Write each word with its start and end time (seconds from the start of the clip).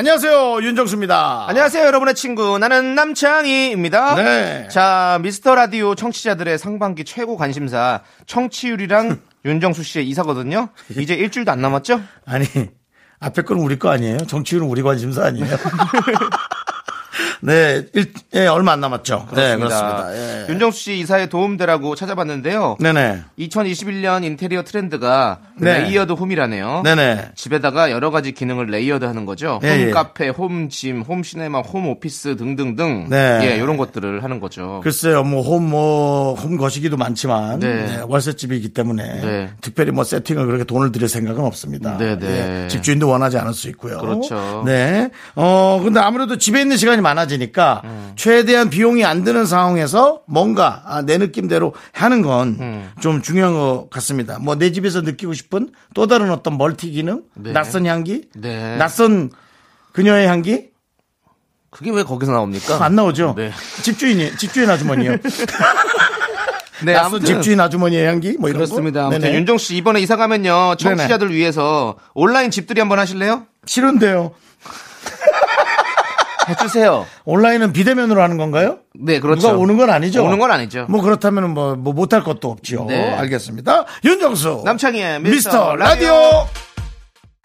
안녕하세요 0.00 0.62
윤정수입니다. 0.62 1.44
안녕하세요, 1.46 1.84
여러분의 1.84 2.14
친구. 2.14 2.56
나는 2.56 2.94
남창희입니다. 2.94 4.14
네. 4.14 4.68
자, 4.68 5.18
미스터 5.20 5.54
라디오 5.54 5.94
청취자들의 5.94 6.56
상반기 6.56 7.04
최고 7.04 7.36
관심사, 7.36 8.00
청취율이랑 8.24 9.20
윤정수 9.44 9.82
씨의 9.82 10.08
이사거든요. 10.08 10.70
이제 10.96 11.12
일주일도 11.12 11.52
안 11.52 11.60
남았죠? 11.60 12.00
아니 12.24 12.46
앞에 13.18 13.42
거는 13.42 13.62
우리 13.62 13.78
거 13.78 13.90
아니에요? 13.90 14.16
청취율은 14.26 14.66
우리 14.68 14.80
관심사 14.80 15.26
아니에요? 15.26 15.54
네, 17.40 17.82
일, 17.94 18.12
예, 18.34 18.46
얼마 18.46 18.72
안 18.72 18.80
남았죠. 18.80 19.28
네, 19.34 19.56
그렇습니다. 19.56 20.08
예. 20.14 20.46
윤정수 20.48 20.78
씨 20.78 20.98
이사에 20.98 21.28
도움되라고 21.28 21.94
찾아봤는데요. 21.94 22.76
네네. 22.80 23.22
2021년 23.38 24.24
인테리어 24.24 24.62
트렌드가 24.62 25.40
네. 25.56 25.80
layered 25.80 26.12
home이라네요. 26.12 26.82
네네. 26.84 27.30
집에다가 27.34 27.90
여러 27.90 28.10
가지 28.10 28.32
기능을 28.32 28.66
layered 28.66 29.04
하는 29.04 29.26
거죠. 29.26 29.60
예, 29.62 29.70
홈 29.70 29.80
예. 29.80 29.90
카페, 29.90 30.28
home 30.28 30.68
gym, 30.68 31.02
home 31.02 31.22
cinema, 31.22 31.60
home 31.60 31.88
office 31.88 32.36
등등등. 32.36 33.06
네. 33.08 33.40
예, 33.42 33.56
이런 33.56 33.76
것들을 33.76 34.22
하는 34.22 34.40
거죠. 34.40 34.80
글쎄요, 34.82 35.22
뭐, 35.22 35.42
홈, 35.42 35.68
뭐, 35.68 36.34
홈 36.34 36.56
거시기도 36.56 36.96
많지만, 36.96 37.60
네. 37.60 37.86
네, 37.86 38.02
월세집이기 38.06 38.70
때문에, 38.70 39.20
네. 39.20 39.50
특별히 39.60 39.92
뭐 39.92 40.04
세팅을 40.04 40.46
그렇게 40.46 40.64
돈을 40.64 40.92
들일 40.92 41.08
생각은 41.08 41.44
없습니다. 41.44 41.96
네, 41.96 42.18
네. 42.18 42.64
예, 42.64 42.68
집주인도 42.68 43.08
원하지 43.08 43.38
않을 43.38 43.54
수 43.54 43.68
있고요. 43.70 43.98
그렇죠. 43.98 44.62
네. 44.66 45.10
어, 45.34 45.80
근데 45.82 46.00
아무래도 46.00 46.38
집에 46.38 46.60
있는 46.60 46.76
시간이 46.76 47.00
많아지 47.00 47.29
니까, 47.38 47.82
음. 47.84 48.12
최대한 48.16 48.70
비용이 48.70 49.04
안 49.04 49.24
드는 49.24 49.46
상황에서 49.46 50.22
뭔가, 50.26 50.82
아, 50.86 51.02
내 51.02 51.18
느낌대로 51.18 51.74
하는 51.92 52.22
건 52.22 52.56
음. 52.60 52.90
좀 53.00 53.22
중요한 53.22 53.52
것 53.54 53.88
같습니다. 53.90 54.38
뭐, 54.38 54.56
내 54.56 54.72
집에서 54.72 55.00
느끼고 55.00 55.32
싶은 55.34 55.70
또 55.94 56.06
다른 56.06 56.30
어떤 56.30 56.58
멀티 56.58 56.90
기능, 56.90 57.22
네. 57.34 57.52
낯선 57.52 57.86
향기, 57.86 58.28
네. 58.34 58.76
낯선 58.76 59.30
그녀의 59.92 60.26
향기, 60.26 60.70
그게 61.70 61.90
왜 61.90 62.02
거기서 62.02 62.32
나옵니까? 62.32 62.84
안 62.84 62.94
나오죠? 62.96 63.34
네. 63.36 63.52
집주인이, 63.82 64.36
집주인 64.36 64.68
아주머니요. 64.68 65.16
네, 66.82 66.94
아무튼 66.96 67.26
집주인 67.26 67.60
아주머니의 67.60 68.06
향기 68.06 68.36
뭐 68.38 68.48
이런 68.48 68.60
그렇습니다. 68.60 69.00
거. 69.00 69.06
아무튼 69.08 69.20
네네. 69.22 69.36
윤정 69.36 69.58
씨 69.58 69.76
이번에 69.76 70.00
이사 70.00 70.16
가면요 70.16 70.76
청취자들 70.78 71.32
위해서 71.32 71.96
온라인 72.14 72.50
집들이 72.50 72.80
한번 72.80 72.98
하실래요? 72.98 73.46
싫은데요. 73.66 74.32
해주세요. 76.48 77.06
온라인은 77.24 77.72
비대면으로 77.72 78.22
하는 78.22 78.36
건가요? 78.36 78.78
네, 78.94 79.20
그렇죠. 79.20 79.48
누가 79.48 79.58
오는 79.58 79.76
건 79.76 79.90
아니죠? 79.90 80.24
오는 80.24 80.38
건 80.38 80.50
아니죠. 80.50 80.86
뭐 80.88 81.00
그렇다면 81.02 81.50
뭐, 81.50 81.74
뭐 81.76 81.92
못할 81.92 82.22
것도 82.22 82.50
없지요. 82.50 82.84
네. 82.86 83.12
알겠습니다. 83.14 83.84
윤정수. 84.04 84.62
남창희의 84.64 85.20
미스터 85.20 85.30
미스터 85.30 85.76
라디오. 85.76 86.08
라디오. 86.08 86.46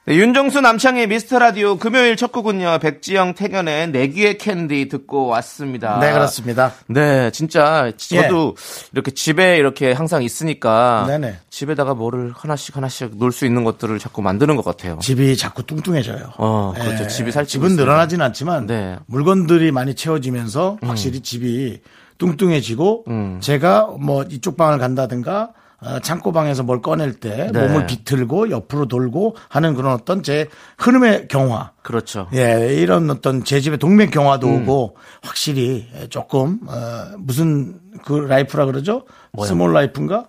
네, 0.08 0.18
윤정수 0.18 0.62
남창의 0.62 1.08
미스터 1.08 1.40
라디오 1.40 1.80
금요일 1.80 2.16
첫 2.16 2.32
곡은요 2.32 2.78
백지영 2.80 3.34
태견의 3.34 3.90
내귀의 3.90 4.38
캔디 4.38 4.88
듣고 4.88 5.26
왔습니다. 5.26 5.98
네, 6.00 6.14
그렇습니다. 6.14 6.74
네, 6.86 7.32
진짜 7.32 7.92
저도 7.98 8.56
이렇게 8.94 9.10
집에 9.10 9.58
이렇게 9.58 9.94
항상 9.94 10.22
있으니까 10.22 11.06
네네. 11.08 11.40
집에다가 11.50 11.96
뭐를 11.96 12.34
하나씩 12.36 12.78
하나씩 12.78 13.18
놓을 13.18 13.32
수 13.32 13.48
있는 13.48 13.64
것들을 13.64 13.98
자꾸 13.98 14.22
만드는 14.22 14.56
것 14.56 14.64
같아요. 14.64 15.00
집이 15.02 15.38
자꾸 15.38 15.64
뚱뚱해져요. 15.64 16.34
어, 16.38 16.74
그렇죠. 16.76 17.06
예. 17.06 17.08
집이 17.08 17.32
살찌고 17.32 17.70
집은. 17.70 17.76
늘어나진 17.76 18.22
않지만 18.22 18.68
네. 18.68 18.98
물건들이 19.08 19.72
많이 19.72 19.96
채워지면서 19.96 20.78
확실히 20.84 21.22
집이 21.22 21.82
뚱뚱해지고 22.20 23.06
제가 23.40 23.96
뭐 24.00 24.24
이쪽 24.30 24.56
방을 24.56 24.78
간다든가 24.78 25.42
어, 25.44 25.64
창고방에서 26.02 26.64
뭘 26.64 26.82
꺼낼 26.82 27.14
때 27.14 27.50
네. 27.52 27.68
몸을 27.68 27.86
비틀고 27.86 28.50
옆으로 28.50 28.88
돌고 28.88 29.36
하는 29.50 29.76
그런 29.76 29.94
어떤 29.94 30.24
제 30.24 30.48
흐름의 30.78 31.28
경화. 31.28 31.72
그렇죠. 31.84 32.28
예, 32.34 32.76
이런 32.76 33.10
어떤 33.10 33.44
제 33.44 33.60
집의 33.60 33.78
동맥 33.78 34.12
경화도 34.12 34.48
음. 34.48 34.64
오고 34.64 34.98
확실히 35.22 35.88
조금 36.10 36.60
어, 36.68 37.16
무슨 37.18 37.80
그 38.04 38.14
life라 38.14 38.66
그러죠? 38.66 39.04
Small 39.46 39.74
life인가? 39.74 40.28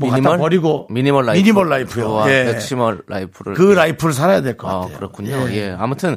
뭐 0.00 0.10
갖다 0.10 0.36
버리고 0.36 0.86
minimal 0.90 1.26
life. 1.26 1.38
Minimal 1.38 1.68
life요. 1.68 2.10
와, 2.12 2.30
예. 2.32 2.44
maximal 2.44 3.02
life를. 3.06 3.54
그 3.54 3.62
life를 3.72 4.12
살아야 4.12 4.40
될것 4.42 4.68
아, 4.68 4.80
같아요. 4.80 4.96
그렇군요. 4.96 5.48
예. 5.52 5.76
아무튼 5.78 6.16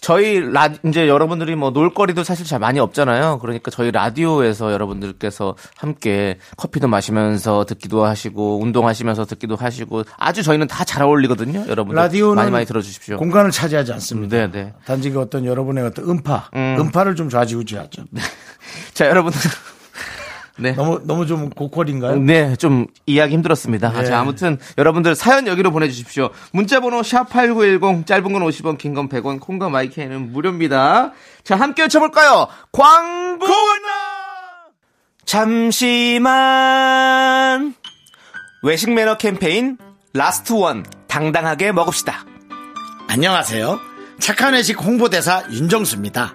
저희 0.00 0.40
라 0.40 0.68
이제 0.84 1.08
여러분들이 1.08 1.56
뭐 1.56 1.70
놀거리도 1.70 2.22
사실 2.22 2.46
잘 2.46 2.60
많이 2.60 2.78
없잖아요. 2.78 3.38
그러니까 3.40 3.70
저희 3.72 3.90
라디오에서 3.90 4.72
여러분들께서 4.72 5.56
함께 5.76 6.38
커피도 6.56 6.86
마시면서 6.86 7.64
듣기도 7.64 8.04
하시고 8.04 8.60
운동하시면서 8.62 9.24
듣기도 9.24 9.56
하시고 9.56 10.04
아주 10.18 10.42
저희는 10.44 10.68
다 10.68 10.84
잘 10.92 11.04
어울리거든요. 11.04 11.64
여러분들 11.68 11.96
라디오는 11.96 12.34
많이 12.36 12.50
많이 12.50 12.66
들어 12.66 12.82
주십시오. 12.82 13.16
공간을 13.16 13.50
차지하지 13.50 13.92
않습니다. 13.94 14.36
네, 14.36 14.50
네. 14.50 14.74
단지 14.84 15.10
그 15.10 15.20
어떤 15.20 15.46
여러분의 15.46 15.84
어떤 15.86 16.04
음파, 16.06 16.50
음. 16.54 16.90
파를 16.92 17.14
좀 17.14 17.30
좌지우지하죠. 17.30 18.02
자, 18.92 19.06
여러분들 19.08 19.40
네. 20.62 20.72
너무 20.72 21.00
너무 21.04 21.26
좀 21.26 21.50
고퀄인가요? 21.50 22.16
네, 22.20 22.56
좀 22.56 22.86
이해하기 23.06 23.32
힘들었습니다. 23.34 23.92
네. 23.92 24.04
자, 24.04 24.20
아무튼 24.20 24.58
여러분들 24.78 25.14
사연 25.14 25.46
여기로 25.46 25.70
보내주십시오. 25.72 26.30
문자번호 26.52 27.02
샵 27.02 27.28
8910, 27.28 28.06
짧은 28.06 28.32
건 28.32 28.42
50원, 28.42 28.78
긴 28.78 28.94
건 28.94 29.08
100원, 29.08 29.40
콩과 29.40 29.68
마이크는 29.68 30.32
무료입니다. 30.32 31.12
자, 31.44 31.56
함께 31.56 31.82
외쳐볼까요? 31.82 32.46
광고! 32.72 33.46
잠시만. 36.82 37.74
외식 38.62 38.92
매너 38.92 39.16
캠페인 39.16 39.78
Last 40.14 40.52
one 40.52 40.84
당당하게 41.08 41.72
먹읍시다. 41.72 42.24
안녕하세요. 43.08 43.80
착한 44.20 44.52
외식 44.54 44.80
홍보대사 44.82 45.44
윤정수입니다. 45.50 46.34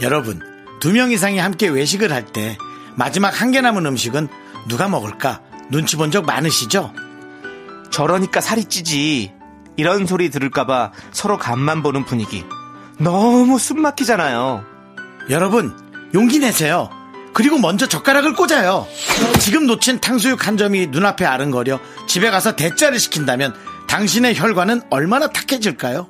여러분, 0.00 0.40
두 0.80 0.92
명 0.92 1.10
이상이 1.10 1.38
함께 1.38 1.68
외식을 1.68 2.12
할 2.12 2.26
때 2.26 2.56
마지막 2.96 3.40
한 3.40 3.50
개 3.52 3.60
남은 3.60 3.86
음식은 3.86 4.28
누가 4.68 4.88
먹을까 4.88 5.40
눈치 5.70 5.96
본 5.96 6.10
적 6.10 6.24
많으시죠? 6.26 6.92
저러니까 7.90 8.40
살이 8.40 8.64
찌지. 8.64 9.32
이런 9.76 10.06
소리 10.06 10.30
들을까봐 10.30 10.92
서로 11.12 11.38
간만 11.38 11.82
보는 11.82 12.04
분위기. 12.04 12.44
너무 12.98 13.58
숨 13.58 13.82
막히잖아요. 13.82 14.64
여러분, 15.28 15.76
용기 16.14 16.38
내세요. 16.38 16.88
그리고 17.34 17.58
먼저 17.58 17.86
젓가락을 17.86 18.34
꽂아요. 18.34 18.86
지금 19.40 19.66
놓친 19.66 20.00
탕수육 20.00 20.46
한 20.46 20.56
점이 20.56 20.86
눈앞에 20.86 21.26
아른거려 21.26 21.78
집에 22.06 22.30
가서 22.30 22.56
대짜를 22.56 22.98
시킨다면 22.98 23.54
당신의 23.88 24.36
혈관은 24.38 24.82
얼마나 24.88 25.26
탁해질까요? 25.28 26.08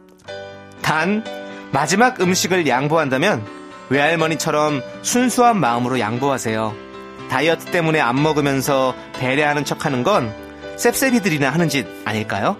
단 0.83 1.25
마지막 1.73 2.21
음식을 2.21 2.69
양보한다면 2.69 3.45
외할머니처럼 3.89 4.83
순수한 5.03 5.59
마음으로 5.59 5.99
양보하세요. 5.99 6.75
다이어트 7.31 7.67
때문에 7.67 8.01
안 8.01 8.23
먹으면서 8.23 8.95
배려하는 9.19 9.65
척 9.65 9.85
하는 9.85 10.03
건 10.03 10.33
셉셉이들이나 10.77 11.51
하는 11.51 11.69
짓 11.69 11.87
아닐까요? 12.05 12.57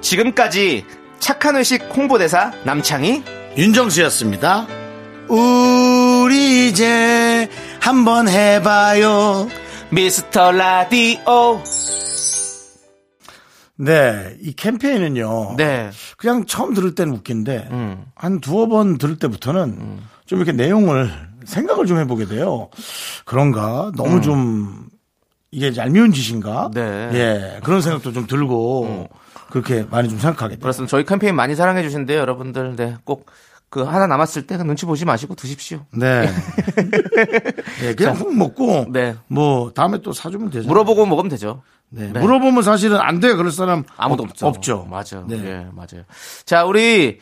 지금까지 0.00 0.84
착한 1.18 1.56
회식 1.56 1.82
홍보대사 1.94 2.52
남창희 2.64 3.22
윤정수였습니다. 3.56 4.66
우리 5.28 6.68
이제 6.68 7.48
한번 7.80 8.28
해봐요. 8.28 9.48
미스터 9.90 10.52
라디오 10.52 11.62
네, 13.80 14.36
이 14.42 14.52
캠페인은요. 14.52 15.54
네 15.56 15.90
그냥 16.16 16.44
처음 16.46 16.74
들을 16.74 16.94
때는 16.94 17.14
웃긴데 17.14 17.68
음. 17.70 18.04
한 18.14 18.40
두어 18.40 18.66
번 18.66 18.98
들을 18.98 19.18
때부터는 19.18 19.98
좀 20.26 20.38
이렇게 20.38 20.52
내용을 20.52 21.10
생각을 21.44 21.86
좀 21.86 21.98
해보게 21.98 22.26
돼요. 22.26 22.68
그런가 23.24 23.90
너무 23.96 24.20
좀 24.20 24.88
이게 25.50 25.74
얄미운 25.74 26.12
짓인가? 26.12 26.66
음. 26.66 26.70
네. 26.72 26.80
음. 26.82 27.10
예, 27.14 27.60
그런 27.64 27.80
생각도 27.80 28.12
좀 28.12 28.26
들고 28.26 29.08
그렇게 29.50 29.86
많이 29.90 30.08
좀 30.08 30.18
생각하게 30.18 30.56
돼요. 30.56 30.60
그렇습니다. 30.60 30.90
저희 30.90 31.04
캠페인 31.04 31.34
많이 31.34 31.54
사랑해 31.54 31.82
주신대요, 31.82 32.18
여러분들. 32.18 32.76
네, 32.76 32.96
꼭 33.04 33.26
그 33.70 33.82
하나 33.82 34.08
남았을 34.08 34.48
때 34.48 34.56
눈치 34.58 34.84
보지 34.84 35.04
마시고 35.04 35.36
드십시오. 35.36 35.86
네. 35.92 36.28
예, 37.84 37.94
그냥 37.94 38.16
훅 38.16 38.36
먹고 38.36 38.86
네. 38.90 39.14
뭐 39.28 39.70
다음에 39.72 39.98
또 40.02 40.12
사주면 40.12 40.50
되죠. 40.50 40.66
물어보고 40.66 41.06
먹으면 41.06 41.30
되죠. 41.30 41.62
네. 41.90 42.10
네. 42.12 42.20
물어보면 42.20 42.62
사실은 42.62 42.98
안 42.98 43.20
돼. 43.20 43.34
그럴 43.34 43.50
사람 43.50 43.84
아무도 43.96 44.22
없- 44.22 44.30
없죠. 44.30 44.46
없죠. 44.46 44.86
맞아요. 44.88 45.26
네. 45.28 45.36
예, 45.44 45.66
맞아요. 45.72 46.04
자, 46.44 46.64
우리 46.64 47.18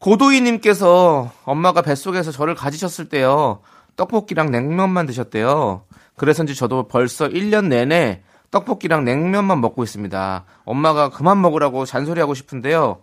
고도희님께서 0.00 1.30
엄마가 1.44 1.82
뱃속에서 1.82 2.32
저를 2.32 2.54
가지셨을 2.54 3.08
때요. 3.08 3.60
떡볶이랑 3.96 4.50
냉면만 4.50 5.06
드셨대요. 5.06 5.82
그래서인지 6.16 6.54
저도 6.54 6.88
벌써 6.88 7.28
1년 7.28 7.66
내내 7.66 8.22
떡볶이랑 8.50 9.04
냉면만 9.04 9.60
먹고 9.60 9.82
있습니다. 9.84 10.44
엄마가 10.64 11.10
그만 11.10 11.40
먹으라고 11.40 11.84
잔소리하고 11.84 12.34
싶은데요. 12.34 13.02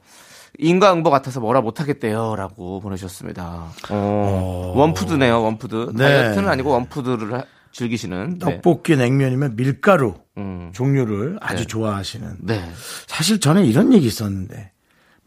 인과응보 0.58 1.10
같아서 1.10 1.40
뭐라 1.42 1.62
못하겠대요. 1.62 2.36
라고 2.38 2.80
보내주셨습니다. 2.80 3.66
어, 3.90 4.74
one 4.76 4.93
food네요, 4.93 5.44
one 5.44 5.62
food. 5.62 5.92
네. 5.96 6.04
다이어트는 6.04 6.50
아니고 6.50 6.72
one 6.72 6.88
food를 6.88 7.34
하- 7.34 7.44
즐기시는. 7.76 8.40
네. 8.40 8.40
떡볶이 8.40 8.96
냉면이면 8.96 9.56
밀가루 9.56 10.16
음. 10.38 10.72
종류를 10.74 11.38
아주 11.42 11.64
네. 11.64 11.68
좋아하시는. 11.68 12.38
네. 12.42 12.64
사실 13.08 13.40
전에 13.40 13.66
이런 13.66 13.92
얘기 13.94 14.08
있었는데 14.08 14.72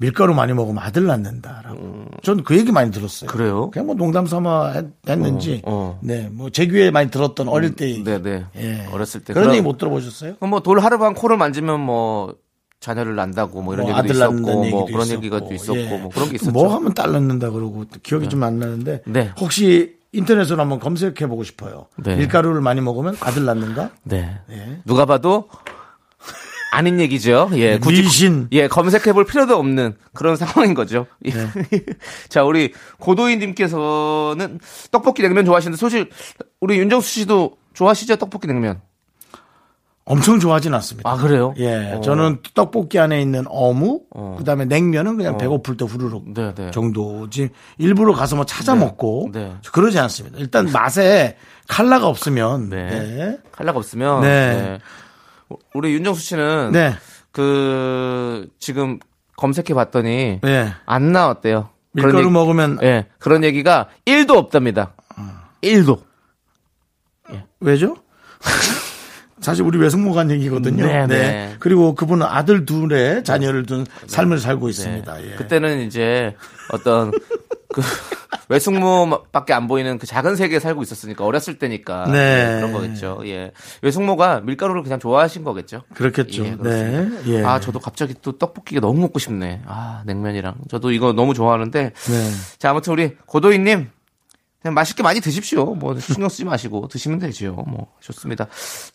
밀가루 0.01 0.33
많이 0.35 0.53
먹으면 0.55 0.83
아들 0.83 1.07
낳는다라고. 1.07 2.07
전그 2.23 2.57
얘기 2.57 2.73
많이 2.73 2.91
들었어요. 2.91 3.29
음. 3.29 3.31
그래요? 3.31 3.71
그냥 3.71 3.87
뭐 3.87 3.95
농담 3.97 4.27
삼아 4.27 4.71
했- 4.73 4.87
했는지. 5.09 5.61
어, 5.65 5.99
어. 5.99 6.01
네, 6.03 6.29
뭐 6.31 6.49
제 6.51 6.67
귀에 6.67 6.91
많이 6.91 7.11
들었던 7.11 7.49
어릴 7.49 7.75
때 7.75 7.89
얘기. 7.91 8.05
네, 8.05 8.23
네. 8.23 8.45
예. 8.57 8.87
어렸을 8.93 9.21
때. 9.23 9.33
그런 9.35 9.47
그럼- 9.49 9.57
얘기 9.57 9.63
못 9.63 9.77
들어보셨어요? 9.77 10.37
뭐돌 10.41 10.81
하루만 10.81 11.15
코를 11.15 11.37
만지면 11.37 11.81
뭐 11.81 12.35
자녀를 12.81 13.17
낳는다고 13.17 13.61
뭐 13.61 13.75
이런 13.75 13.89
뭐 13.89 13.99
얘기도 13.99 14.15
있었고 14.15 14.35
뭐 14.41 14.65
얘기도 14.65 14.85
그런 14.87 15.01
있었고. 15.03 15.15
얘기가 15.17 15.41
또 15.41 15.53
있었고 15.53 15.79
예. 15.81 15.99
뭐 15.99 16.11
그런 16.11 16.29
게 16.31 16.37
있었죠. 16.37 16.53
뭐 16.53 16.73
하면 16.77 16.95
딸 16.95 17.11
낳는다 17.13 17.51
그러고 17.51 17.85
기억이 18.05 18.29
좀안 18.29 18.59
나는데 18.61 19.03
네. 19.07 19.33
혹시 19.41 19.98
인터넷으로 20.13 20.61
한번 20.61 20.79
검색해 20.81 21.27
보고 21.27 21.45
싶어요. 21.45 21.87
네. 21.97 22.17
밀가루를 22.17 22.61
많이 22.61 22.81
먹으면 22.81 23.17
아들 23.21 23.45
낳는다? 23.45 23.91
네. 24.05 24.41
예. 24.51 24.81
누가 24.85 25.05
봐도 25.05 25.49
아닌 26.71 27.01
얘기죠. 27.01 27.51
예, 27.55 27.79
굳이 27.79 28.03
미신. 28.03 28.49
예 28.53 28.69
검색해 28.69 29.13
볼 29.13 29.25
필요도 29.25 29.57
없는 29.57 29.97
그런 30.13 30.37
상황인 30.37 30.75
거죠. 30.75 31.07
예. 31.25 31.31
네. 31.31 31.49
자, 32.29 32.45
우리 32.45 32.73
고도희님께서는 32.99 34.61
떡볶이 34.91 35.23
냉면 35.23 35.45
좋아하시는데 35.45 35.79
사실 35.79 36.11
우리 36.61 36.79
윤정수 36.79 37.09
씨도 37.09 37.57
좋아하시죠 37.75 38.17
떡볶이 38.17 38.47
냉면? 38.47 38.81
엄청 40.09 40.41
좋아하진 40.41 40.73
않습니다. 40.75 41.11
아 41.11 41.17
그래요? 41.17 41.53
예, 41.59 41.93
어. 41.93 42.01
저는 42.01 42.39
떡볶이 42.55 42.99
안에 42.99 43.21
있는 43.21 43.45
어묵, 43.49 44.07
어. 44.11 44.37
그다음에 44.39 44.65
냉면은 44.65 45.17
그냥 45.17 45.37
배고플 45.39 45.77
때 45.77 45.85
후루룩 45.85 46.33
네, 46.33 46.55
네. 46.55 46.71
정도지. 46.71 47.51
일부러 47.79 48.15
가서 48.15 48.37
뭐 48.37 48.45
찾아 48.47 48.75
먹고 48.75 49.31
네. 49.33 49.55
그러지 49.73 49.99
않습니다. 49.99 50.39
일단 50.39 50.71
맛에 50.73 51.37
칼라가 51.69 52.07
없으면 52.09 52.71
네. 52.71 52.89
네. 52.89 53.39
칼라가 53.53 53.79
없으면 53.79 54.23
네. 54.23 54.29
네. 55.51 55.57
우리 55.75 55.93
윤정수 55.95 56.21
씨는 56.23 56.73
네. 56.73 56.95
그 57.33 58.49
지금 58.59 58.99
검색해 59.37 59.75
봤더니 59.75 60.41
네. 60.43 60.73
안 60.87 61.13
나왔대요. 61.13 61.69
밀가루 61.93 62.19
얘기- 62.21 62.31
먹으면 62.31 62.79
예, 62.83 63.07
그런 63.19 63.45
얘기가 63.45 63.89
1도 64.07 64.37
없답니다. 64.37 64.95
1도. 65.63 66.01
왜죠? 67.61 67.97
사실 69.41 69.65
우리 69.65 69.79
외숙모가 69.79 70.21
한 70.21 70.31
얘기거든요. 70.31 70.85
네, 70.87 71.07
네. 71.07 71.17
네. 71.17 71.57
그리고 71.59 71.95
그분은 71.95 72.27
아들 72.27 72.67
둘의 72.67 73.25
자녀를 73.25 73.67
둔 73.67 73.87
삶을 74.07 74.39
살고 74.39 74.69
있습니다. 74.69 75.25
예. 75.25 75.35
그때는 75.37 75.81
이제 75.87 76.35
어떤 76.73 77.13
그 77.73 77.83
외숙모밖에 78.49 79.53
안 79.53 79.69
보이는 79.69 79.99
그 79.99 80.07
작은 80.07 80.37
세계에 80.37 80.59
살고 80.59 80.83
있었으니까 80.83 81.25
어렸을 81.25 81.59
때니까 81.59 82.07
네. 82.11 82.55
예, 82.57 82.57
그런 82.57 82.73
거겠죠. 82.73 83.21
예. 83.27 83.53
외숙모가 83.83 84.41
밀가루를 84.41 84.83
그냥 84.83 84.99
좋아하신 84.99 85.45
거겠죠. 85.45 85.83
그렇겠죠. 85.95 86.45
예, 86.45 86.57
네. 86.61 87.09
예. 87.27 87.45
아, 87.45 87.61
저도 87.61 87.79
갑자기 87.79 88.15
또 88.23 88.39
떡볶이가 88.39 88.81
너무 88.81 89.01
먹고 89.01 89.19
싶네. 89.19 89.63
아, 89.67 90.03
냉면이랑. 90.07 90.55
저도 90.71 90.93
이거 90.93 91.13
너무 91.13 91.35
좋아하는데. 91.35 91.93
네. 91.93 92.31
자, 92.59 92.71
아무튼 92.71 92.95
우리 92.95 93.17
고도희님. 93.27 93.91
그냥 94.61 94.75
맛있게 94.75 95.03
많이 95.03 95.21
드십시오. 95.21 95.75
뭐 95.75 95.99
신경 95.99 96.29
쓰지 96.29 96.45
마시고 96.45 96.89
드시면 96.89 97.19
되지요. 97.21 97.53
뭐 97.55 97.87
좋습니다. 98.01 98.47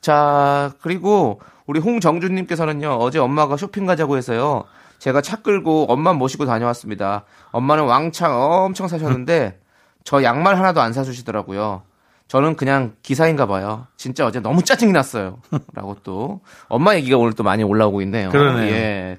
자 0.02 0.74
그리고 0.82 1.40
우리 1.66 1.80
홍정준님께서는요 1.80 2.98
어제 3.00 3.20
엄마가 3.20 3.56
쇼핑 3.56 3.86
가자고 3.86 4.18
해서요 4.18 4.66
제가 5.00 5.22
차 5.22 5.38
끌고 5.42 5.86
엄마 5.90 6.14
모시고 6.14 6.46
다녀왔습니다. 6.46 7.24
엄마는 7.52 7.86
왕창 7.86 8.34
엄청 8.34 8.88
사셨는데 8.88 9.60
저 10.04 10.22
양말 10.24 10.58
하나도 10.58 10.82
안 10.82 10.92
사주시더라고요. 10.92 11.84
저는 12.28 12.56
그냥 12.56 12.96
기사인가 13.02 13.46
봐요. 13.46 13.88
진짜 13.96 14.26
어제 14.26 14.40
너무 14.40 14.64
짜증이 14.64 14.92
났어요. 14.92 15.40
라고 15.74 15.96
또 16.04 16.42
엄마 16.68 16.96
얘기가 16.96 17.18
오늘 17.18 17.34
또 17.34 17.44
많이 17.44 17.64
올라오고 17.64 18.02
있네요. 18.02 18.30
그러네요. 18.30 18.74
예. 18.74 19.18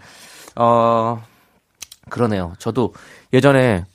어 0.57 1.23
그러네요. 2.11 2.55
저도 2.59 2.93
예전에 3.33 3.87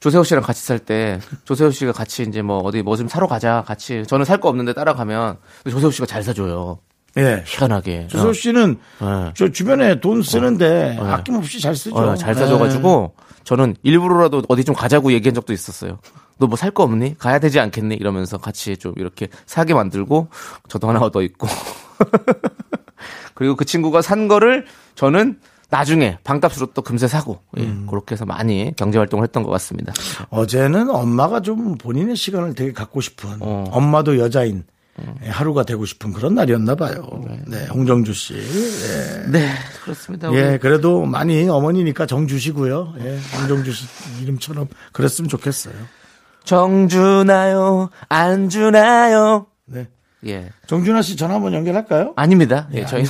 조세호 0.00 0.22
씨랑 0.24 0.42
같이 0.44 0.64
살 0.64 0.78
때 0.78 1.18
조세호 1.44 1.70
씨가 1.72 1.92
같이 1.92 2.22
이제 2.22 2.40
뭐 2.42 2.58
어디 2.58 2.82
뭐 2.82 2.96
좀 2.96 3.08
사러 3.08 3.26
가자 3.26 3.64
같이. 3.66 4.04
저는 4.06 4.24
살 4.24 4.38
거 4.40 4.48
없는데 4.48 4.72
따라가면 4.72 5.38
조세호 5.68 5.90
씨가 5.90 6.06
잘 6.06 6.22
사줘요. 6.22 6.78
예. 7.16 7.42
희한하게. 7.46 8.06
조세호 8.08 8.32
씨는 8.32 8.78
어. 9.00 9.32
저 9.34 9.48
주변에 9.50 9.98
돈 10.00 10.22
쓰는데 10.22 10.98
아낌없이 11.00 11.60
잘 11.60 11.74
쓰죠. 11.74 11.96
어, 11.96 12.14
잘 12.14 12.34
네. 12.34 12.40
사줘가지고 12.40 13.14
저는 13.44 13.74
일부러라도 13.82 14.42
어디 14.48 14.62
좀 14.64 14.74
가자고 14.74 15.10
얘기한 15.12 15.34
적도 15.34 15.52
있었어요 15.52 15.98
너 16.38 16.46
뭐 16.46 16.54
살 16.54 16.70
거 16.70 16.84
없니? 16.84 17.18
가야 17.18 17.40
되지 17.40 17.58
않겠니? 17.58 17.96
이러면서 17.96 18.38
같이 18.38 18.76
좀 18.76 18.92
이렇게 18.96 19.26
사게 19.46 19.74
만들고 19.74 20.28
저도 20.68 20.88
하나 20.88 21.00
얻어 21.00 21.22
있고. 21.22 21.48
그리고 23.34 23.56
그 23.56 23.64
친구가 23.64 24.02
산 24.02 24.28
거를 24.28 24.66
저는 24.94 25.40
나중에 25.70 26.18
방값으로 26.24 26.68
또 26.74 26.82
금세 26.82 27.06
사고 27.08 27.40
예, 27.58 27.62
음. 27.62 27.86
그렇게 27.88 28.14
해서 28.14 28.24
많이 28.24 28.72
경제 28.76 28.98
활동을 28.98 29.24
했던 29.24 29.42
것 29.42 29.50
같습니다. 29.50 29.92
어제는 30.30 30.90
엄마가 30.90 31.40
좀 31.40 31.76
본인의 31.76 32.16
시간을 32.16 32.54
되게 32.54 32.72
갖고 32.72 33.00
싶은 33.00 33.36
어. 33.40 33.64
엄마도 33.70 34.18
여자인 34.18 34.64
예, 35.22 35.28
하루가 35.28 35.62
되고 35.62 35.84
싶은 35.84 36.12
그런 36.12 36.34
날이었나 36.34 36.74
봐요. 36.74 37.06
네, 37.46 37.66
홍정주 37.66 38.12
씨. 38.14 38.34
예. 38.34 39.30
네 39.30 39.50
그렇습니다. 39.84 40.32
예, 40.32 40.58
그래도 40.60 41.04
많이 41.04 41.48
어머니니까 41.48 42.06
정 42.06 42.26
주시고요. 42.26 42.94
예, 43.00 43.18
홍정주 43.38 43.72
씨 43.72 43.86
이름처럼 44.22 44.68
그랬으면 44.92 45.28
좋겠어요. 45.28 45.74
정 46.44 46.88
주나요? 46.88 47.90
안 48.08 48.48
주나요? 48.48 49.46
네. 49.66 49.86
예. 50.26 50.50
정준하 50.66 51.00
씨 51.02 51.16
전화 51.16 51.34
한번 51.34 51.54
연결할까요? 51.54 52.12
아닙니다. 52.16 52.68
예, 52.72 52.84
저희는. 52.84 53.08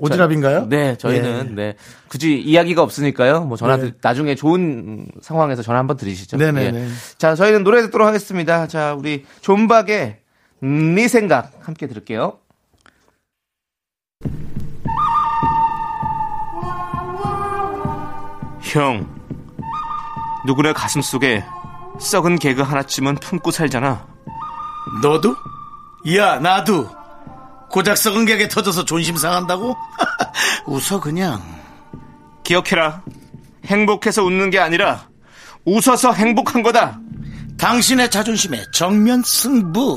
오지랖인가요? 0.00 0.68
네, 0.68 0.96
저희는, 0.96 1.50
예. 1.50 1.54
네. 1.54 1.76
굳이 2.08 2.38
이야기가 2.38 2.82
없으니까요. 2.82 3.44
뭐 3.44 3.56
전화, 3.56 3.76
네. 3.78 3.92
나중에 4.02 4.34
좋은 4.34 5.06
상황에서 5.22 5.62
전화 5.62 5.78
한번 5.78 5.96
드리시죠. 5.96 6.36
네네네. 6.36 6.78
예. 6.78 6.88
자, 7.16 7.34
저희는 7.34 7.64
노래 7.64 7.80
듣도록 7.82 8.06
하겠습니다. 8.06 8.66
자, 8.66 8.94
우리 8.94 9.24
존박의 9.40 10.18
네 10.60 11.08
생각 11.08 11.52
함께 11.62 11.86
들을게요. 11.86 12.38
형, 18.60 19.06
누구네 20.46 20.72
가슴 20.72 21.00
속에 21.00 21.44
썩은 22.00 22.38
개그 22.38 22.62
하나쯤은 22.62 23.16
품고 23.16 23.50
살잖아. 23.50 24.06
너도? 25.02 25.36
야, 26.16 26.38
나도. 26.38 26.88
고작 27.70 27.96
썩은 27.96 28.26
객에 28.26 28.46
터져서 28.48 28.84
존심 28.84 29.16
상한다고? 29.16 29.76
웃어, 30.66 31.00
그냥. 31.00 31.42
기억해라. 32.44 33.02
행복해서 33.66 34.22
웃는 34.22 34.50
게 34.50 34.58
아니라 34.58 35.08
웃어서 35.64 36.12
행복한 36.12 36.62
거다. 36.62 37.00
당신의 37.58 38.10
자존심에 38.10 38.62
정면 38.72 39.22
승부. 39.24 39.94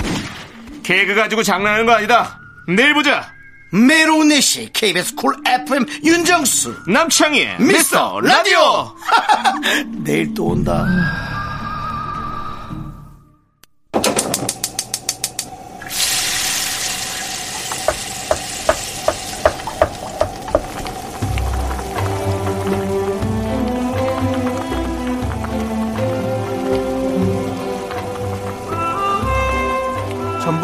개그 0.84 1.16
가지고 1.16 1.44
장난하는 1.44 1.86
거 1.86 1.92
아니다. 1.92 2.40
내일 2.68 2.94
보자. 2.94 3.30
메로운 3.74 4.30
4시 4.30 4.72
KBS 4.72 5.16
쿨 5.16 5.36
FM 5.46 5.86
윤정수. 6.06 6.84
미스터 6.88 7.60
미스터 7.60 8.22
라디오. 8.22 8.96
내일 10.04 10.34
또 10.34 10.46
온다. 10.46 10.86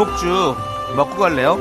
전복죽 0.04 0.58
먹고 0.96 1.18
갈래요? 1.18 1.58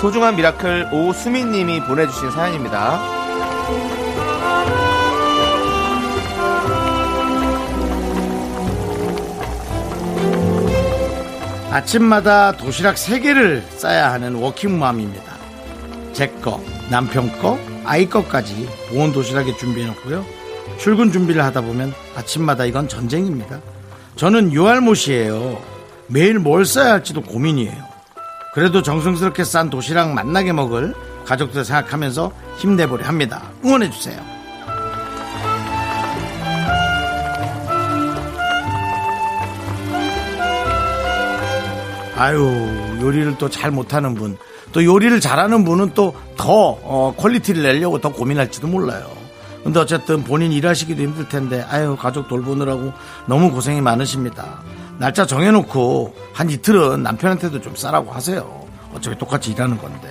소중한 0.00 0.36
miracle 0.36 0.88
오수민님이 0.92 1.80
보내주신 1.84 2.30
사연입니다. 2.30 3.00
아침마다 11.70 12.52
도시락 12.52 12.96
3개를 12.96 13.62
싸야 13.70 14.12
하는 14.12 14.34
워킹맘입니다. 14.34 15.32
제 16.12 16.26
거, 16.26 16.62
남편 16.90 17.32
거, 17.38 17.58
아이 17.84 18.06
것까지 18.06 18.68
보온 18.90 19.12
도시락에 19.12 19.56
준비해놓고요. 19.56 20.26
출근 20.78 21.10
준비를 21.10 21.42
하다 21.44 21.62
보면 21.62 21.94
아침마다 22.14 22.66
이건 22.66 22.88
전쟁입니다. 22.88 23.60
저는 24.16 24.52
요알못이에요. 24.52 25.71
매일 26.08 26.38
뭘 26.38 26.64
싸야 26.64 26.92
할지도 26.92 27.22
고민이에요. 27.22 27.92
그래도 28.54 28.82
정성스럽게 28.82 29.44
싼 29.44 29.70
도시락 29.70 30.12
맛나게 30.12 30.52
먹을 30.52 30.94
가족들 31.24 31.64
생각하면서 31.64 32.32
힘내보려 32.58 33.06
합니다. 33.06 33.42
응원해주세요. 33.64 34.20
아유, 42.16 42.98
요리를 43.00 43.38
또 43.38 43.48
잘 43.48 43.70
못하는 43.70 44.14
분, 44.14 44.36
또 44.72 44.84
요리를 44.84 45.18
잘하는 45.20 45.64
분은 45.64 45.94
또더 45.94 46.44
어, 46.46 47.14
quality를 47.16 47.62
내려고 47.62 47.98
더 48.00 48.12
고민할지도 48.12 48.68
몰라요. 48.68 49.06
근데 49.64 49.78
어쨌든 49.80 50.24
본인 50.24 50.52
일하시기도 50.52 51.02
힘들 51.02 51.28
텐데, 51.28 51.64
아유, 51.68 51.96
가족 51.98 52.28
돌보느라고 52.28 52.92
너무 53.26 53.50
고생이 53.50 53.80
많으십니다. 53.80 54.60
날짜 54.98 55.26
정해놓고 55.26 56.14
한 56.32 56.50
이틀은 56.50 57.02
남편한테도 57.02 57.60
좀 57.60 57.74
싸라고 57.74 58.12
하세요. 58.12 58.62
어차피 58.94 59.16
똑같이 59.18 59.52
일하는 59.52 59.78
건데. 59.78 60.08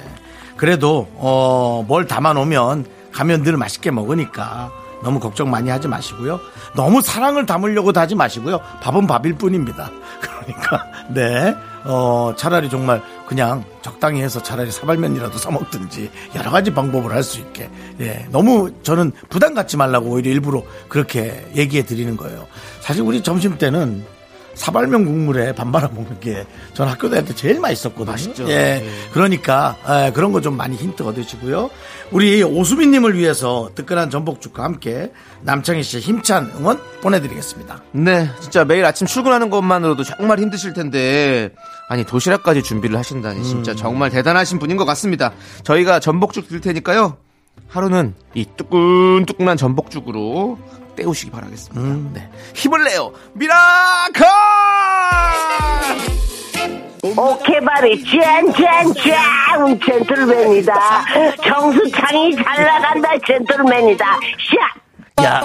그래도, 0.58 1.08
어, 1.16 1.84
뭘 1.88 2.08
담아놓으면 2.08 2.86
가면 3.12 3.44
늘 3.44 3.58
맛있게 3.58 3.92
먹으니까 3.92 4.72
너무 5.04 5.20
걱정 5.20 5.50
많이 5.50 5.70
하지 5.70 5.88
마시고요. 5.88 6.40
너무 6.76 7.02
사랑을 7.02 7.46
담으려고도 7.46 8.00
하지 8.00 8.16
마시고요. 8.16 8.60
밥은 8.82 9.08
밥일 9.08 9.34
뿐입니다. 9.36 9.90
그러니까, 10.22 10.86
네. 11.10 11.56
어, 11.84 12.34
차라리 12.38 12.70
정말 12.70 13.02
그냥 13.26 13.64
적당히 13.82 14.22
해서 14.22 14.42
차라리 14.44 14.70
사발면이라도 14.72 15.38
사 15.40 15.50
먹든지 15.50 16.12
여러 16.36 16.52
가지 16.52 16.72
방법을 16.72 17.12
할 17.12 17.24
수 17.24 17.40
있게. 17.40 17.70
예. 18.00 18.28
너무 18.30 18.72
저는 18.84 19.12
부담 19.30 19.56
갖지 19.56 19.78
말라고 19.78 20.10
오히려 20.10 20.30
일부러 20.30 20.62
그렇게 20.90 21.48
얘기해 21.56 21.84
드리는 21.86 22.16
거예요. 22.18 22.46
사실 22.82 23.02
우리 23.02 23.24
점심 23.24 23.58
때는 23.58 24.06
사발면 24.54 25.06
국물에 25.06 25.54
밥 25.54 25.68
말아 25.68 25.90
먹는 25.94 26.20
게 26.20 26.46
전 26.74 26.88
학교 26.88 27.10
다닐 27.10 27.26
때 27.26 27.36
제일 27.36 27.60
맛있었거든요. 27.60 28.12
맛있죠. 28.12 28.48
예. 28.50 28.82
예. 28.84 28.90
그러니까 29.14 29.76
에, 29.88 30.12
그런 30.12 30.32
거 30.32 30.42
좀 30.42 30.58
많이 30.58 30.76
힌트 30.76 31.04
얻으시고요. 31.04 31.70
우리 32.12 32.42
오수빈님을 32.44 33.16
위해서 33.18 33.70
뜨끈한 33.76 34.10
전복죽과 34.10 34.64
함께 34.64 35.12
남창희 35.42 35.84
씨의 35.84 36.02
힘찬 36.02 36.52
응원 36.58 36.80
보내드리겠습니다. 37.02 37.82
네, 37.92 38.30
진짜 38.42 38.66
매일 38.66 38.84
아침 38.86 39.06
출근하는 39.08 39.50
것만으로도 39.50 40.04
정말 40.04 40.40
힘드실 40.40 40.74
텐데, 40.74 41.52
아니, 41.88 42.04
도시락까지 42.04 42.64
준비를 42.64 42.98
하신다니, 42.98 43.44
진짜 43.44 43.76
정말 43.76 44.10
대단하신 44.10 44.60
분인 44.60 44.78
것 44.78 44.86
같습니다. 44.86 45.32
저희가 45.64 46.00
전복죽 46.00 46.48
드릴 46.48 46.60
테니까요, 46.62 47.18
하루는 47.68 48.14
이 48.34 48.46
뜨끈뜨끈한 48.58 49.56
전복죽으로 49.58 50.58
때우시기 50.96 51.32
바라겠습니다. 51.32 52.20
네. 52.20 52.30
힘을 52.54 52.84
내요! 52.84 53.12
miracle! 53.34 54.26
오케바리 57.18 58.04
짠짠짠 58.06 59.80
젠틀맨이다 59.84 60.74
정수창이 61.44 62.36
잘 62.36 62.64
나간다 62.64 63.10
젠틀맨이다 63.26 64.06
샷 65.18 65.24
야. 65.24 65.42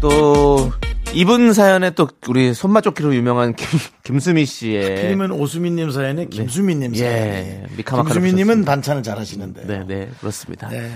또, 0.00 0.70
이분 1.14 1.54
사연에 1.54 1.90
또 1.90 2.08
우리 2.28 2.52
손맛 2.52 2.82
좋기로 2.84 3.14
유명한 3.14 3.54
김, 3.54 3.66
김수미 4.04 4.44
씨의. 4.44 5.08
님은 5.08 5.30
오수민님 5.30 5.90
사연에 5.90 6.26
김수민님 6.26 6.94
예, 6.96 6.98
사연에 6.98 7.62
미카마카로 7.76 8.12
김수민님은 8.20 8.64
반찬을 8.66 9.02
잘하시는데. 9.02 9.66
네, 9.66 9.84
네, 9.86 10.10
그렇습니다. 10.20 10.68
네. 10.68 10.90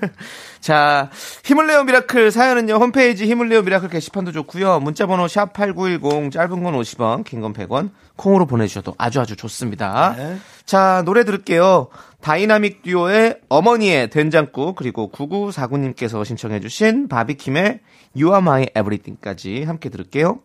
자, 0.60 1.10
힘을 1.44 1.66
내요 1.66 1.84
miracle 1.84 2.30
사연은요, 2.30 2.74
홈페이지 2.76 3.26
힘을 3.26 3.50
내요 3.50 3.60
miracle 3.62 3.90
게시판도 3.90 4.32
좋고요 4.32 4.80
문자번호 4.80 5.28
샵 5.28 5.52
8910, 5.52 6.30
짧은 6.30 6.62
건 6.62 6.74
50원, 6.74 7.24
긴 7.24 7.40
건 7.42 7.52
100원, 7.52 7.90
콩으로 8.20 8.44
보내주셔도 8.44 8.94
아주 8.98 9.18
아주 9.18 9.34
좋습니다. 9.34 10.14
네. 10.14 10.36
자, 10.66 11.02
노래 11.06 11.24
들을게요. 11.24 11.88
다이나믹 12.20 12.82
듀오의 12.82 13.38
어머니의 13.48 14.10
된장국, 14.10 14.76
그리고 14.76 15.10
9949님께서 15.10 16.22
신청해주신 16.22 17.08
바비킴의 17.08 17.80
You 18.14 18.32
are 18.34 18.42
my 18.42 18.66
everything까지 18.76 19.64
함께 19.64 19.88
들을게요. 19.88 20.40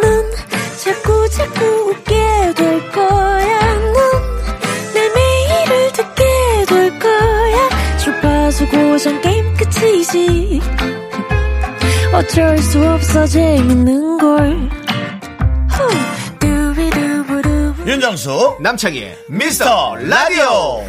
넌 0.00 0.30
자꾸 0.82 1.28
자꾸 1.28 1.64
웃게 1.90 2.14
될 2.54 2.90
거야. 2.90 3.74
넌내 4.94 5.08
매일을 5.14 5.92
듣게 5.92 6.24
될 6.68 6.98
거야. 6.98 7.68
주파수 7.98 8.66
고정 8.70 9.20
게임 9.20 9.44
끝이지. 9.56 10.60
어쩔 12.14 12.56
수 12.58 12.82
없어 12.82 13.26
재밌는 13.26 14.16
걸. 14.16 14.85
윤정수 17.86 18.58
남창희의 18.60 19.16
미스터 19.28 19.94
라디오. 19.96 20.82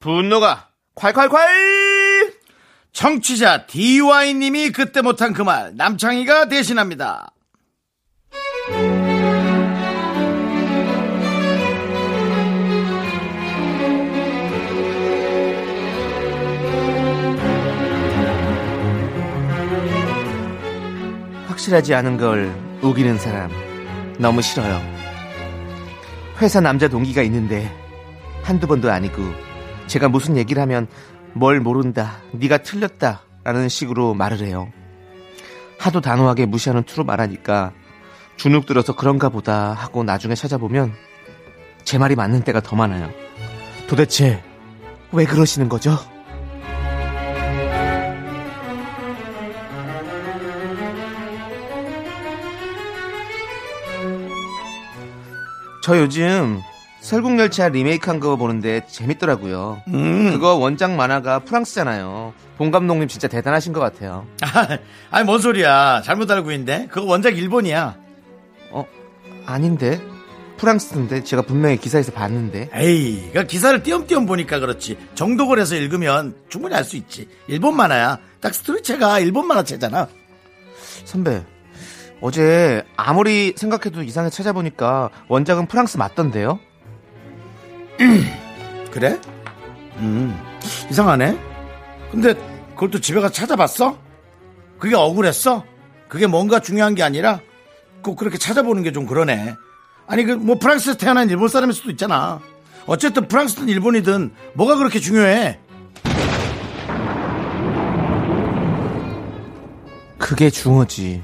분노가 0.00 0.68
콸콸콸! 0.94 2.34
청취자 2.92 3.66
DY님이 3.66 4.70
그때 4.70 5.00
못한 5.02 5.32
그 5.32 5.42
말 5.42 5.74
남창희가 5.76 6.48
대신합니다. 6.48 7.33
확실하지 21.54 21.94
않은 21.94 22.16
걸 22.16 22.52
우기는 22.82 23.16
사람 23.18 23.50
너무 24.18 24.42
싫어요. 24.42 24.80
회사 26.40 26.60
남자 26.60 26.88
동기가 26.88 27.22
있는데 27.22 27.70
한두 28.42 28.66
번도 28.66 28.90
아니고 28.90 29.22
제가 29.86 30.08
무슨 30.08 30.36
얘기를 30.36 30.60
하면 30.62 30.88
뭘 31.32 31.60
모른다, 31.60 32.18
네가 32.32 32.58
틀렸다 32.58 33.22
라는 33.44 33.68
식으로 33.68 34.14
말을 34.14 34.40
해요. 34.40 34.68
하도 35.78 36.00
단호하게 36.00 36.46
무시하는 36.46 36.82
투로 36.82 37.04
말하니까 37.04 37.72
주눅 38.36 38.66
들어서 38.66 38.94
그런가 38.94 39.28
보다 39.28 39.72
하고 39.72 40.02
나중에 40.02 40.34
찾아보면 40.34 40.92
제 41.84 41.98
말이 41.98 42.16
맞는 42.16 42.42
때가 42.42 42.60
더 42.62 42.74
많아요. 42.74 43.10
도대체 43.86 44.42
왜 45.12 45.24
그러시는 45.24 45.68
거죠? 45.68 45.96
저 55.84 55.98
요즘 55.98 56.62
설국열차 57.00 57.68
리메이크한 57.68 58.18
거 58.18 58.36
보는데 58.36 58.80
재밌더라고요. 58.88 59.82
음. 59.88 60.30
그거 60.32 60.54
원작 60.54 60.92
만화가 60.92 61.40
프랑스잖아요. 61.40 62.32
본 62.56 62.70
감독님 62.70 63.06
진짜 63.06 63.28
대단하신 63.28 63.74
것 63.74 63.80
같아요. 63.80 64.26
아니 65.10 65.26
뭔 65.26 65.42
소리야 65.42 66.00
잘못 66.02 66.30
알고 66.30 66.52
있는데 66.52 66.86
그거 66.90 67.04
원작 67.04 67.36
일본이야 67.36 67.98
어? 68.70 68.86
아닌데? 69.44 70.00
프랑스인데 70.56 71.22
제가 71.22 71.42
분명히 71.42 71.76
기사에서 71.76 72.12
봤는데. 72.12 72.70
에이 72.72 73.32
그 73.34 73.44
기사를 73.46 73.82
띄엄띄엄 73.82 74.24
보니까 74.24 74.60
그렇지 74.60 74.96
정독을 75.14 75.58
해서 75.58 75.74
읽으면 75.74 76.34
충분히 76.48 76.76
알 76.76 76.84
수 76.84 76.96
있지 76.96 77.28
일본 77.46 77.76
만화야 77.76 78.20
딱 78.40 78.54
스토리체가 78.54 79.18
일본 79.20 79.46
만화체잖아 79.48 80.08
선배, 81.04 81.44
어제 82.24 82.82
아무리 82.96 83.52
생각해도 83.54 84.02
이상해 84.02 84.30
찾아보니까 84.30 85.10
원작은 85.28 85.66
프랑스 85.66 85.98
맞던데요? 85.98 86.58
그래? 88.90 89.20
음 89.98 90.34
이상하네 90.90 91.38
근데 92.10 92.32
그걸 92.70 92.90
또 92.90 92.98
집에 92.98 93.20
가서 93.20 93.34
찾아봤어? 93.34 93.98
그게 94.78 94.94
억울했어? 94.96 95.64
그게 96.08 96.26
뭔가 96.26 96.60
중요한 96.60 96.94
게 96.94 97.02
아니라 97.02 97.40
꼭 98.02 98.16
그렇게 98.16 98.38
찾아보는 98.38 98.82
게 98.84 98.90
좀 98.90 99.04
그러네 99.04 99.54
아니 100.06 100.24
그 100.24 100.32
뭐 100.36 100.58
프랑스에서 100.58 100.96
태어난 100.96 101.28
일본 101.28 101.48
사람일 101.48 101.74
수도 101.74 101.90
있잖아 101.90 102.40
어쨌든 102.86 103.28
프랑스든 103.28 103.68
일본이든 103.68 104.32
뭐가 104.54 104.76
그렇게 104.76 104.98
중요해 104.98 105.58
그게 110.16 110.48
중요지. 110.48 111.22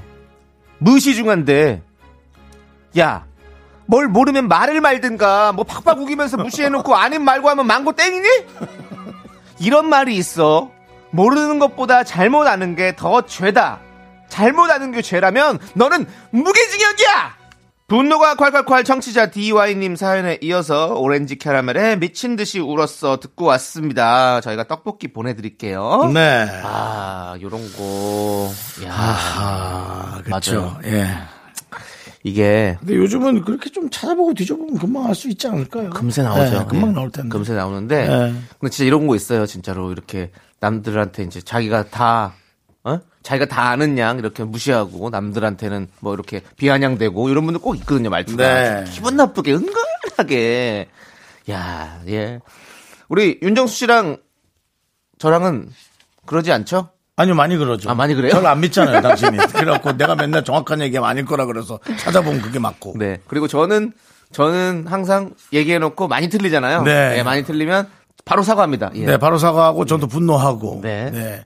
무엇이 0.81 1.13
중요한데? 1.13 1.83
야, 2.97 3.25
뭘 3.85 4.07
모르면 4.07 4.47
말을 4.47 4.81
말든가 4.81 5.51
뭐 5.53 5.63
팍팍 5.63 5.99
우기면서 5.99 6.37
무시해놓고 6.37 6.95
아닌 6.95 7.23
말고 7.23 7.49
하면 7.49 7.67
망고 7.67 7.91
땡이니? 7.93 8.27
이런 9.59 9.87
말이 9.89 10.15
있어. 10.15 10.71
모르는 11.11 11.59
것보다 11.59 12.03
잘못 12.03 12.47
아는 12.47 12.75
게 12.75 12.95
더 12.95 13.21
죄다. 13.27 13.79
잘못 14.27 14.71
아는 14.71 14.91
게 14.91 15.01
죄라면 15.03 15.59
너는 15.75 16.07
무기징역이야. 16.31 17.40
분노가 17.91 18.35
콸콸콸 18.35 18.85
청취자 18.85 19.31
DY님 19.31 19.97
사연에 19.97 20.37
이어서 20.41 20.93
오렌지 20.95 21.35
캐러멜에 21.37 21.97
미친 21.97 22.37
듯이 22.37 22.57
울었어 22.61 23.19
듣고 23.19 23.43
왔습니다. 23.47 24.39
저희가 24.39 24.65
떡볶이 24.65 25.11
보내드릴게요. 25.11 26.09
네. 26.13 26.47
아, 26.63 27.35
요런 27.41 27.59
거. 27.73 28.49
야, 28.85 28.93
아, 28.93 30.21
그렇죠. 30.23 30.61
맞아요. 30.61 30.79
예. 30.85 31.05
이게 32.23 32.77
근데 32.79 32.95
요즘은 32.95 33.41
그렇게 33.43 33.69
좀 33.69 33.89
찾아보고 33.89 34.35
뒤져보면 34.35 34.77
금방 34.77 35.07
알 35.07 35.13
수 35.13 35.27
있지 35.27 35.47
않을까요? 35.49 35.89
금세 35.89 36.21
나오죠. 36.23 36.59
예, 36.61 36.65
금방 36.69 36.91
예. 36.91 36.93
나올 36.93 37.11
텐데. 37.11 37.27
금세 37.27 37.53
나오는데. 37.55 38.03
예. 38.03 38.33
근데 38.57 38.69
진짜 38.71 38.87
이런 38.87 39.05
거 39.05 39.17
있어요. 39.17 39.45
진짜로 39.45 39.91
이렇게 39.91 40.31
남들한테 40.61 41.23
이제 41.23 41.41
자기가 41.41 41.89
다 41.89 42.35
어? 42.83 42.99
자기가 43.23 43.45
다 43.45 43.69
아는 43.69 43.97
양 43.97 44.17
이렇게 44.17 44.43
무시하고 44.43 45.09
남들한테는 45.09 45.87
뭐 45.99 46.13
이렇게 46.13 46.41
비아냥대고 46.57 47.29
이런 47.29 47.45
분들 47.45 47.61
꼭 47.61 47.75
있거든요. 47.77 48.09
말투가 48.09 48.43
네. 48.83 48.85
기분 48.91 49.15
나쁘게 49.15 49.53
은근하게. 49.53 50.87
야, 51.51 52.01
예. 52.07 52.39
우리 53.09 53.39
윤정수 53.41 53.75
씨랑 53.75 54.17
저랑은 55.19 55.69
그러지 56.25 56.51
않죠? 56.51 56.89
아니요, 57.17 57.35
많이 57.35 57.55
그러죠. 57.57 57.89
아, 57.89 57.93
많이 57.93 58.15
그래요? 58.15 58.31
저를 58.31 58.47
안 58.47 58.59
믿잖아요, 58.61 59.01
당신이. 59.03 59.37
그래갖고 59.37 59.91
내가 59.93 60.15
맨날 60.15 60.43
정확한 60.43 60.81
얘기하면 60.81 61.07
아닐 61.09 61.25
거라 61.25 61.45
그래서 61.45 61.79
찾아보면 61.99 62.41
그게 62.41 62.57
맞고. 62.57 62.93
네. 62.97 63.19
그리고 63.27 63.47
저는 63.47 63.93
저는 64.31 64.85
항상 64.87 65.33
얘기해놓고 65.53 66.07
많이 66.07 66.29
틀리잖아요. 66.29 66.83
네. 66.83 67.17
예, 67.19 67.23
많이 67.23 67.43
틀리면 67.43 67.89
바로 68.25 68.41
사과합니다. 68.43 68.91
예. 68.95 69.05
네, 69.05 69.17
바로 69.17 69.37
사과하고 69.37 69.85
저도 69.85 70.07
분노하고. 70.07 70.79
네. 70.81 71.43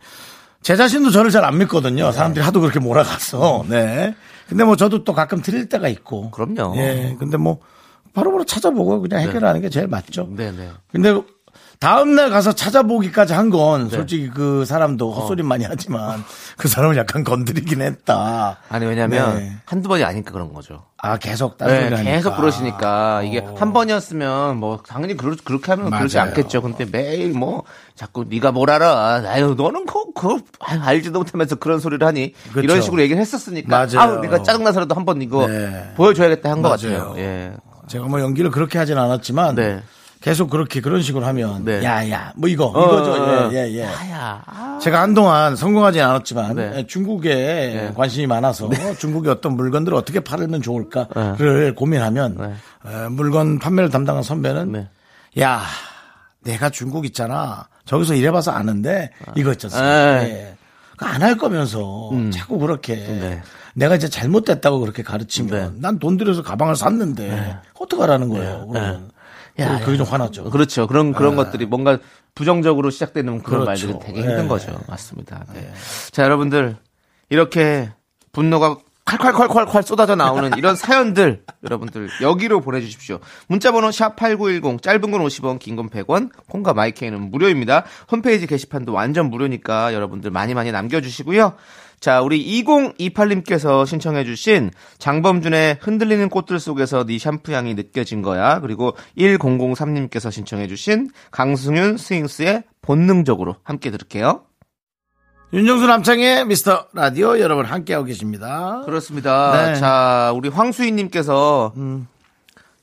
제 0.65 0.75
자신도 0.75 1.11
저를 1.11 1.29
잘 1.29 1.45
안 1.45 1.59
믿거든요. 1.59 2.11
사람들이 2.11 2.43
하도 2.43 2.59
그렇게 2.59 2.79
몰아가서. 2.79 3.65
네. 3.69 4.15
근데 4.49 4.63
뭐 4.63 4.75
저도 4.75 5.03
또 5.03 5.13
가끔 5.13 5.43
틀릴 5.43 5.69
때가 5.69 5.87
있고. 5.89 6.31
그럼요. 6.31 6.75
예. 6.77 7.15
근데 7.19 7.37
뭐 7.37 7.59
바로바로 8.13 8.45
찾아보고 8.45 8.99
그냥 8.99 9.21
해결하는 9.21 9.61
게 9.61 9.69
제일 9.69 9.85
맞죠. 9.87 10.27
네, 10.31 10.51
네. 10.51 10.71
근데 10.91 11.21
다음날 11.79 12.29
가서 12.29 12.53
찾아보기까지 12.53 13.33
한 13.33 13.49
건 13.49 13.89
솔직히 13.89 14.29
그 14.29 14.65
사람도 14.65 15.11
헛소리 15.11 15.43
많이 15.43 15.65
하지만 15.65 16.23
그 16.57 16.67
사람을 16.67 16.97
약간 16.97 17.23
건드리긴 17.23 17.81
했다. 17.81 18.57
아니 18.69 18.85
왜냐면 18.85 19.37
네. 19.37 19.51
한두 19.65 19.87
번이 19.87 20.03
아니까 20.03 20.31
그런 20.31 20.51
거죠. 20.53 20.83
아, 20.97 21.17
계속 21.17 21.57
딴 21.59 21.67
네. 21.67 22.03
계속 22.03 22.35
그러시니까 22.37 23.21
이게 23.23 23.45
한 23.57 23.71
번이었으면 23.73 24.57
뭐 24.57 24.81
당연히 24.87 25.15
그러, 25.15 25.35
그렇게 25.43 25.71
하면 25.73 25.91
그러지 25.91 26.17
맞아요. 26.17 26.29
않겠죠. 26.29 26.61
근데 26.63 26.85
매일 26.85 27.31
뭐 27.33 27.63
자꾸 27.93 28.25
네가 28.27 28.51
뭘 28.51 28.71
알아? 28.71 29.23
아유 29.27 29.53
너는 29.55 29.85
그거 29.85 30.39
아유, 30.61 30.79
알지도 30.81 31.19
못하면서 31.19 31.55
그런 31.57 31.79
소리를 31.79 32.05
하니. 32.07 32.33
이런 32.55 32.81
식으로 32.81 33.01
얘기를 33.03 33.21
했었으니까 33.21 33.69
맞아요. 33.85 33.99
아우 33.99 34.21
내가 34.21 34.41
짜증나서라도 34.41 34.95
한 34.95 35.05
번 35.05 35.21
이거 35.21 35.45
네. 35.47 35.93
보여줘야겠다 35.95 36.49
한 36.49 36.61
것 36.63 36.69
맞아요. 36.69 36.99
같아요. 37.09 37.13
예. 37.19 37.53
제가 37.87 38.05
뭐 38.07 38.19
연기를 38.19 38.49
그렇게 38.49 38.79
하진 38.79 38.97
않았지만 38.97 39.53
네. 39.55 39.83
계속 40.25 40.49
그렇게 40.49 40.81
그런 40.81 41.03
식으로 41.03 41.23
하면 41.23 41.65
네. 41.65 41.83
야야 41.83 42.33
뭐 42.35 42.49
이거 42.49 42.65
어, 42.65 42.83
이거죠. 42.83 43.11
어, 43.11 43.45
어. 43.45 43.51
예, 43.53 43.69
예, 43.69 43.77
예. 43.77 43.87
아. 44.11 44.79
제가 44.81 44.99
한동안 44.99 45.55
성공하지 45.55 46.01
않았지만 46.01 46.55
네. 46.55 46.71
예, 46.77 46.87
중국에 46.87 47.91
관심이 47.95 48.25
많아서 48.25 48.67
중국의 48.97 49.31
어떤 49.31 49.55
물건들을 49.55 49.95
어떻게 49.95 50.21
팔면 50.21 50.63
좋을까를 50.63 51.75
고민하면 51.75 52.37
네. 52.39 52.45
에, 52.91 53.07
물건 53.09 53.59
판매를 53.59 53.91
담당한 53.91 54.23
선배는 54.23 54.71
네. 54.71 54.89
야 55.39 55.61
내가 56.43 56.71
중국 56.71 57.05
있잖아 57.05 57.67
저기서 57.85 58.15
일해봐서 58.15 58.49
아는데 58.49 59.11
이거 59.35 59.51
있잖아 59.51 60.23
네. 60.23 60.55
안할 60.97 61.37
거면서 61.37 62.09
자꾸 62.33 62.57
그렇게 62.57 62.95
네. 62.95 63.41
내가 63.75 63.93
이제 63.93 64.09
잘못됐다고 64.09 64.79
그렇게 64.79 65.03
가르치면 65.03 65.73
네. 65.75 65.81
난돈 65.81 66.17
들여서 66.17 66.41
가방을 66.41 66.75
샀는데 66.75 67.59
어떡하라는 67.79 68.29
거예요 68.29 68.67
그러면 68.71 69.11
야, 69.59 69.79
그게 69.79 69.95
좀 69.97 70.05
화났죠 70.05 70.49
그렇죠. 70.49 70.85
그런 70.87 71.13
그런 71.13 71.35
것들이 71.35 71.65
뭔가 71.65 71.97
부정적으로 72.33 72.89
시작되는 72.89 73.41
그런 73.43 73.63
그렇죠. 73.65 73.87
말들은 73.87 73.99
되게 73.99 74.19
예. 74.19 74.23
힘든 74.29 74.47
거죠. 74.47 74.77
맞습니다. 74.87 75.45
네. 75.53 75.71
자, 76.11 76.23
여러분들 76.23 76.75
이렇게 77.29 77.89
분노가 78.33 78.77
콸콸콸콸콸 79.05 79.83
쏟아져 79.85 80.15
나오는 80.15 80.51
이런 80.57 80.75
사연들 80.75 81.43
여러분들 81.63 82.09
여기로 82.21 82.59
보내주십시오. 82.61 83.19
문자번호 83.47 83.91
샵 83.91 84.15
#8910 84.15 84.81
짧은 84.81 84.99
건 85.11 85.21
50원, 85.21 85.59
긴 85.59 85.75
건 85.75 85.89
100원, 85.89 86.31
콩과 86.49 86.73
마이케이는 86.73 87.29
무료입니다. 87.31 87.85
홈페이지 88.11 88.47
게시판도 88.47 88.91
완전 88.93 89.29
무료니까 89.29 89.93
여러분들 89.93 90.31
많이 90.31 90.53
많이 90.55 90.71
남겨주시고요. 90.71 91.53
자, 91.99 92.21
우리 92.21 92.63
2028님께서 92.63 93.85
신청해주신 93.85 94.71
장범준의 94.97 95.79
흔들리는 95.81 96.29
꽃들 96.29 96.59
속에서 96.59 97.05
네 97.05 97.17
샴푸 97.17 97.53
향이 97.53 97.73
느껴진 97.73 98.21
거야. 98.21 98.59
그리고 98.59 98.95
1003님께서 99.17 100.31
신청해주신 100.31 101.09
강승윤 101.31 101.97
스윙스의 101.97 102.63
본능적으로 102.81 103.55
함께 103.63 103.91
들을게요. 103.91 104.43
윤정수 105.53 105.87
남창의 105.87 106.45
미스터 106.45 106.87
라디오 106.93 107.39
여러분 107.39 107.65
함께하고 107.65 108.05
계십니다 108.05 108.81
그렇습니다. 108.85 109.51
네. 109.53 109.69
음. 109.69 109.75
자, 109.75 110.33
우리 110.35 110.49
황수희님께서 110.49 111.73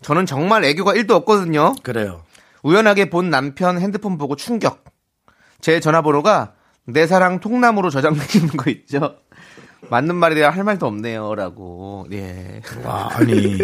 저는 0.00 0.26
정말 0.26 0.64
애교가 0.64 0.94
1도 0.94 1.10
없거든요. 1.10 1.74
그래요 1.82 2.22
우연하게 2.62 3.10
본 3.10 3.30
남편 3.30 3.80
핸드폰 3.80 4.18
보고 4.18 4.36
충격. 4.36 4.84
제 5.60 5.80
전화번호가 5.80 6.54
내 6.86 7.06
사랑 7.06 7.40
통나무로 7.40 7.90
저장되어 7.90 8.24
있는 8.34 8.56
거 8.56 8.70
있죠. 8.70 9.16
맞는 9.90 10.14
말이라 10.14 10.50
할 10.50 10.64
말도 10.64 10.86
없네요 10.86 11.34
라고. 11.34 12.06
예. 12.12 12.60
와, 12.84 13.08
아니 13.12 13.58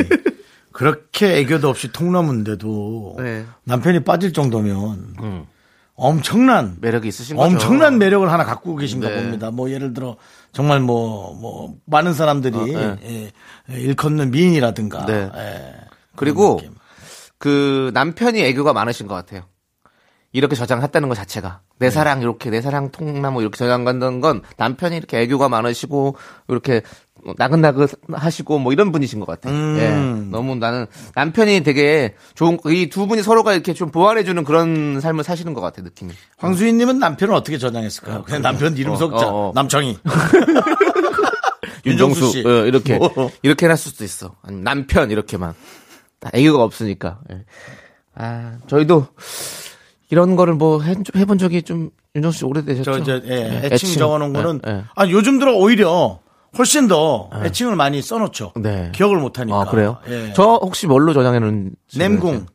그렇게 0.73 1.39
애교도 1.39 1.69
없이 1.69 1.93
통나무인데도 1.93 3.17
네. 3.19 3.45
남편이 3.65 4.05
빠질 4.05 4.33
정도면 4.33 5.47
엄청난 5.95 6.77
매력이 6.81 7.09
있으신 7.09 7.37
거죠. 7.37 7.49
엄청난 7.49 7.99
매력을 7.99 8.31
하나 8.31 8.45
갖고 8.45 8.77
계신가 8.77 9.09
네. 9.09 9.17
봅니다. 9.17 9.51
뭐 9.51 9.71
예를 9.71 9.93
들어 9.95 10.17
정말 10.53 10.81
뭐뭐 10.81 11.77
많은 11.87 12.15
사람들이 12.15 12.57
어, 12.57 12.65
네. 12.65 12.97
예, 13.03 13.33
예, 13.71 13.81
일컫는 13.81 14.31
미인이라든가 14.31 15.07
네. 15.07 15.31
예, 15.35 15.75
그리고. 16.17 16.61
그 17.41 17.93
남편이 17.95 18.43
애교가 18.43 18.73
많으신 18.73 19.07
것 19.07 19.15
같아요. 19.15 19.43
이렇게 20.33 20.57
저장했다는 20.57 21.09
것 21.09 21.15
자체가 21.15 21.61
네. 21.63 21.68
내 21.79 21.91
사랑 21.91 22.21
이렇게 22.23 22.51
내 22.51 22.61
사랑 22.61 22.91
통나무 22.91 23.41
이렇게 23.41 23.57
저장한다는 23.57 24.21
건 24.21 24.43
남편이 24.57 24.97
이렇게 24.97 25.21
애교가 25.21 25.49
많으시고 25.49 26.17
이렇게 26.49 26.83
나긋나긋 27.37 27.91
하시고 28.13 28.59
뭐 28.61 28.73
이런 28.73 28.93
분이신 28.93 29.19
것 29.21 29.27
같아요. 29.27 29.53
음. 29.55 29.77
예. 29.79 30.31
너무 30.31 30.55
나는 30.57 30.87
남편이 31.15 31.63
되게 31.63 32.15
좋은 32.35 32.59
이 32.67 32.89
두 32.89 33.07
분이 33.07 33.23
서로가 33.23 33.53
이렇게 33.53 33.75
좀 33.75 33.91
보완해주는 33.91 34.45
그런 34.45 35.01
삶을 35.01 35.25
사시는 35.25 35.53
것 35.55 35.61
같아요 35.61 35.85
느낌이. 35.85 36.13
황수희님은 36.39 36.99
남편을 36.99 37.35
어떻게 37.35 37.59
저장했을까요? 37.59 38.23
그냥 38.23 38.43
남편 38.43 38.77
이름 38.77 38.93
어, 38.93 38.97
석자 38.97 39.27
어, 39.29 39.49
어. 39.49 39.53
남청이 39.55 39.99
윤정수 41.87 42.31
씨. 42.31 42.45
어, 42.47 42.67
이렇게 42.67 42.99
뭐. 42.99 43.11
이렇게 43.43 43.67
해놨을 43.67 43.79
수도 43.79 44.05
있어. 44.05 44.35
아니, 44.43 44.61
남편 44.61 45.11
이렇게만 45.11 45.55
다 46.21 46.31
애교가 46.33 46.63
없으니까. 46.63 47.21
예. 47.33 47.45
아 48.15 48.59
저희도 48.67 49.07
이런 50.11 50.37
거를 50.37 50.55
뭐 50.55 50.81
해, 50.83 50.95
해본 51.17 51.39
적이 51.39 51.63
좀 51.63 51.91
윤정수 52.15 52.39
씨 52.39 52.45
오래되셨죠? 52.45 53.05
저, 53.05 53.05
저, 53.05 53.27
예, 53.27 53.61
예, 53.63 53.67
애칭, 53.73 53.95
적어놓은 53.99 54.33
거는 54.33 54.61
예, 54.67 54.71
예. 54.71 54.85
아 54.95 55.07
요즘 55.09 55.39
들어 55.39 55.55
오히려 55.55 56.21
훨씬 56.57 56.89
더 56.89 57.29
애칭을 57.45 57.77
많이 57.77 58.01
써놓죠. 58.01 58.53
네. 58.57 58.91
기억을 58.95 59.19
못하니까. 59.19 59.61
아 59.61 59.65
그래요? 59.67 59.99
예. 60.09 60.33
저 60.35 60.59
혹시 60.63 60.87
뭘로 60.87 61.13
저장해 61.13 61.39
놓은? 61.41 61.73
냄궁. 61.97 62.47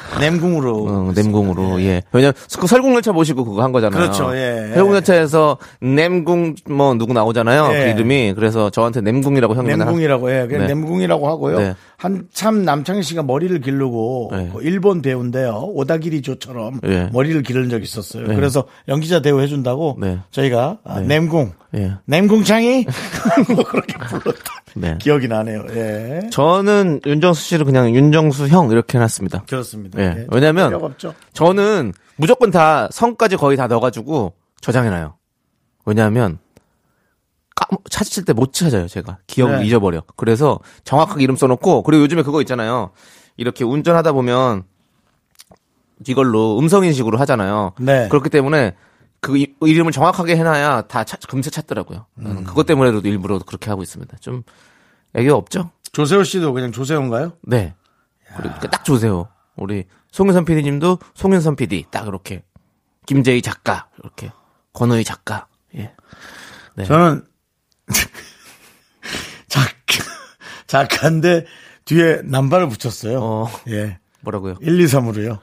냄궁으로. 0.20 0.86
어, 0.88 1.12
냄궁으로 1.14 1.80
예. 1.82 2.02
왜냐면 2.12 2.34
그 2.58 2.66
설국열차 2.66 3.12
모시고 3.12 3.44
그거 3.44 3.62
한 3.62 3.72
거잖아요. 3.72 4.00
그렇죠, 4.00 4.36
예. 4.36 4.72
설국열차에서 4.74 5.58
냄궁 5.80 6.54
뭐 6.68 6.94
누구 6.94 7.12
나오잖아요. 7.12 7.70
예. 7.72 7.84
그 7.84 7.90
이름이 7.90 8.34
그래서 8.34 8.70
저한테 8.70 9.00
냄궁이라고 9.00 9.54
맨날 9.62 9.86
냄궁이라고 9.86 10.30
해. 10.30 10.46
그냥 10.46 10.66
네. 10.66 10.74
냄궁이라고 10.74 11.28
하고요. 11.28 11.58
네. 11.58 11.74
한참 11.96 12.64
남창희 12.64 13.02
씨가 13.02 13.22
머리를 13.22 13.58
기르고 13.60 14.30
네. 14.32 14.50
그 14.54 14.62
일본 14.62 15.02
배우인데요. 15.02 15.70
오다기리조처럼 15.74 16.80
네. 16.82 17.10
머리를 17.12 17.42
기른 17.42 17.68
적이 17.70 17.84
있었어요. 17.84 18.26
그래서 18.26 18.64
연기자 18.88 19.20
대우 19.20 19.40
해준다고 19.40 19.96
네. 19.98 20.18
저희가 20.30 20.78
아, 20.84 21.00
냄궁, 21.00 21.52
예. 21.74 21.92
냄궁창이 22.04 22.86
뭐 23.54 23.64
그렇게 23.64 23.94
불렀다. 23.98 24.55
네. 24.76 24.96
기억이 25.00 25.26
나네요. 25.28 25.64
예. 25.70 26.20
저는 26.30 27.00
윤정수 27.06 27.42
씨를 27.42 27.64
그냥 27.64 27.94
윤정수 27.94 28.48
형 28.48 28.70
이렇게 28.70 28.98
해놨습니다. 28.98 29.44
그렇습니다. 29.48 29.98
예. 30.00 30.04
예. 30.04 30.26
왜냐면. 30.30 30.94
저는 31.32 31.92
무조건 32.16 32.50
다 32.50 32.88
성까지 32.92 33.36
거의 33.36 33.56
다 33.56 33.66
넣어가지고 33.66 34.34
저장해놔요. 34.60 35.16
왜냐하면 35.86 36.38
까- 37.54 37.66
찾을 37.90 38.24
때 38.24 38.32
못 38.34 38.52
찾아요, 38.52 38.86
제가. 38.86 39.18
기억을 39.26 39.60
네. 39.60 39.66
잊어버려. 39.66 40.02
그래서 40.16 40.58
정확하게 40.84 41.22
이름 41.24 41.36
써놓고, 41.36 41.82
그리고 41.84 42.02
요즘에 42.02 42.22
그거 42.22 42.40
있잖아요. 42.42 42.90
이렇게 43.38 43.64
운전하다 43.64 44.12
보면 44.12 44.64
이걸로 46.06 46.58
음성인식으로 46.58 47.16
하잖아요. 47.18 47.72
네. 47.80 48.08
그렇기 48.08 48.28
때문에 48.28 48.74
그 49.26 49.36
이- 49.36 49.56
이름을 49.60 49.90
정확하게 49.90 50.36
해놔야 50.36 50.82
다 50.82 51.02
찾- 51.02 51.18
금세 51.26 51.50
찾더라고요. 51.50 52.06
음. 52.18 52.44
그것 52.44 52.64
때문에도 52.64 53.00
일부러 53.08 53.40
그렇게 53.40 53.68
하고 53.70 53.82
있습니다. 53.82 54.16
좀 54.18 54.44
애교 55.16 55.34
없죠? 55.34 55.72
조세호 55.90 56.22
씨도 56.22 56.52
그냥 56.52 56.70
조세호인가요? 56.70 57.32
네. 57.42 57.74
그리고 58.36 58.54
딱 58.70 58.84
조세요. 58.84 59.26
우리 59.56 59.84
송윤선 60.12 60.44
PD님도 60.44 61.00
송윤선 61.14 61.56
PD 61.56 61.86
딱 61.90 62.06
이렇게 62.06 62.44
김재희 63.06 63.42
작가 63.42 63.88
이렇게 63.98 64.30
권호희 64.74 65.02
작가 65.02 65.48
예. 65.74 65.92
네. 66.76 66.84
저는 66.84 67.24
작 69.48 69.68
작가인데 70.68 71.46
뒤에 71.84 72.20
남발을 72.24 72.68
붙였어요. 72.68 73.20
어. 73.20 73.48
예. 73.70 73.98
뭐라고요? 74.26 74.56
1, 74.60 74.80
2, 74.80 74.84
3으로요. 74.86 75.38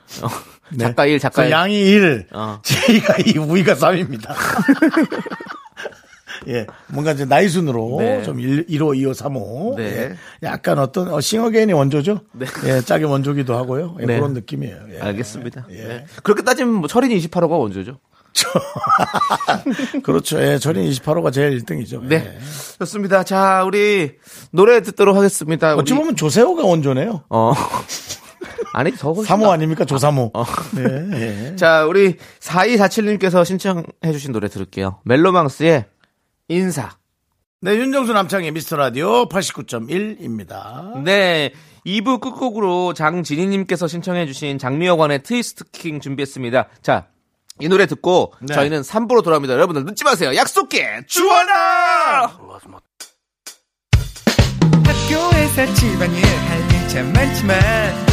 작가 0.80 1.06
1, 1.06 1.20
작가 1.20 1.46
1. 1.46 1.52
양이 1.52 1.82
1, 1.82 2.28
어. 2.34 2.60
제이가 2.64 3.16
2, 3.26 3.38
우이가 3.38 3.76
3입니다. 3.76 4.34
예, 6.50 6.66
뭔가 6.88 7.14
이제 7.14 7.24
나이 7.24 7.48
순으로 7.48 7.98
네. 8.00 8.22
좀 8.24 8.42
1, 8.42 8.66
1호, 8.68 8.98
2호, 8.98 9.12
3호. 9.14 9.78
네. 9.78 9.84
예, 9.84 10.16
약간 10.48 10.78
어떤 10.80 11.14
어, 11.14 11.22
싱어게인이 11.22 11.72
원조죠. 11.72 12.20
네. 12.34 12.46
예, 12.66 12.82
짝이 12.82 13.06
원조기도 13.06 13.56
하고요. 13.56 13.96
예, 14.02 14.06
네. 14.06 14.18
그런 14.18 14.34
느낌이에요. 14.34 14.78
예. 14.96 15.00
알겠습니다. 15.00 15.68
예. 15.72 15.84
네. 15.84 16.06
그렇게 16.22 16.44
따지면 16.44 16.74
뭐 16.74 16.88
철인 16.90 17.18
28호가 17.18 17.58
원조죠. 17.60 18.00
그렇죠. 20.04 20.42
예, 20.42 20.58
절인 20.58 20.90
28호가 20.90 21.32
제일 21.32 21.58
1등이죠. 21.60 22.04
네. 22.04 22.38
좋습니다. 22.80 23.24
자, 23.24 23.64
우리 23.66 24.16
노래 24.52 24.82
듣도록 24.82 25.16
하겠습니다. 25.16 25.76
어찌 25.76 25.94
우리- 25.94 26.00
보면 26.02 26.16
조세호가 26.18 26.64
원조네요. 26.66 27.24
어. 27.30 27.54
아니, 28.74 28.96
저 28.96 29.12
훨씬 29.12 29.36
3호 29.36 29.44
나- 29.44 29.52
아닙니까? 29.54 29.86
조삼호. 29.86 30.32
어. 30.34 30.46
예, 30.78 31.50
예. 31.52 31.56
자, 31.58 31.86
우리 31.86 32.18
4247님께서 32.40 33.44
신청해주신 33.46 34.32
노래 34.32 34.48
들을게요. 34.48 35.00
멜로망스의 35.06 35.86
인사. 36.50 36.92
네, 37.62 37.76
윤정수 37.76 38.12
남창의 38.14 38.52
미스터 38.52 38.76
라디오 38.76 39.28
89.1입니다. 39.30 41.02
네. 41.04 41.54
2부 41.86 42.20
끝곡으로 42.22 42.94
장진희님께서 42.94 43.88
신청해주신 43.88 44.58
장미여관의 44.58 45.24
트위스트 45.24 45.64
킹 45.72 46.00
준비했습니다. 46.00 46.68
자, 46.82 47.08
이 47.60 47.68
노래 47.70 47.86
듣고 47.86 48.34
네. 48.42 48.54
저희는 48.54 48.82
3부로 48.82 49.24
돌아옵니다. 49.24 49.54
여러분들 49.54 49.86
늦지 49.86 50.04
마세요. 50.04 50.36
약속해! 50.36 51.02
주원아! 51.08 52.40
학교에서 54.86 55.74
집안일 55.76 56.26
할일참 56.26 57.14
많지만 57.14 58.13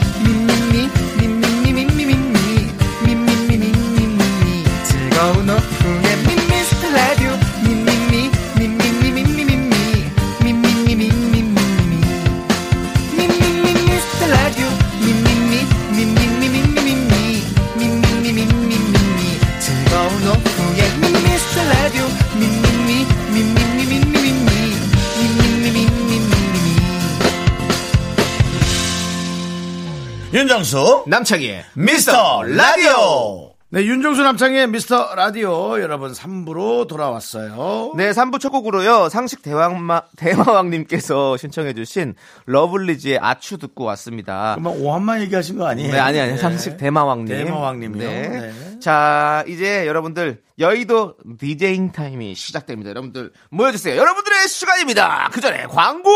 윤정수 30.51 31.05
남창희의 31.07 31.63
미스터 31.75 32.43
라디오. 32.43 33.53
네, 33.69 33.85
윤정수 33.85 34.21
남창희의 34.21 34.67
미스터 34.67 35.15
라디오 35.15 35.79
여러분 35.79 36.11
3부로 36.11 36.89
돌아왔어요. 36.89 37.93
네, 37.95 38.11
3부 38.11 38.37
첫 38.41 38.49
곡으로요. 38.49 39.07
상식 39.07 39.43
대왕마, 39.43 40.01
대마왕님께서 40.17 41.37
신청해주신 41.37 42.15
러블리즈의 42.47 43.19
아추 43.19 43.59
듣고 43.59 43.85
왔습니다. 43.85 44.55
그만 44.55 44.75
오한만 44.75 45.21
얘기하신 45.21 45.57
거 45.57 45.67
아니에요? 45.67 45.89
네, 45.93 45.99
아니, 45.99 46.19
아니, 46.19 46.33
네. 46.33 46.37
상식 46.37 46.75
대마왕님. 46.75 47.27
대마왕님이요? 47.27 48.09
네. 48.09 48.27
네. 48.27 48.79
자, 48.81 49.45
이제 49.47 49.87
여러분들, 49.87 50.41
여의도 50.59 51.15
디제잉 51.39 51.93
타임이 51.93 52.35
시작됩니다. 52.35 52.89
여러분들, 52.89 53.31
모여주세요. 53.51 53.95
여러분들의 53.95 54.49
시간입니다. 54.49 55.29
그 55.31 55.39
전에 55.39 55.65
광고! 55.67 56.09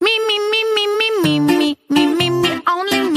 Me, 0.00 0.14
me, 0.14 0.36
me, 0.36 0.60
me, 0.60 0.84
me, 0.84 1.08
me, 1.18 1.54
me, 1.56 1.76
me, 1.90 2.02
me, 2.04 2.26
me, 2.28 2.60
only 2.70 2.97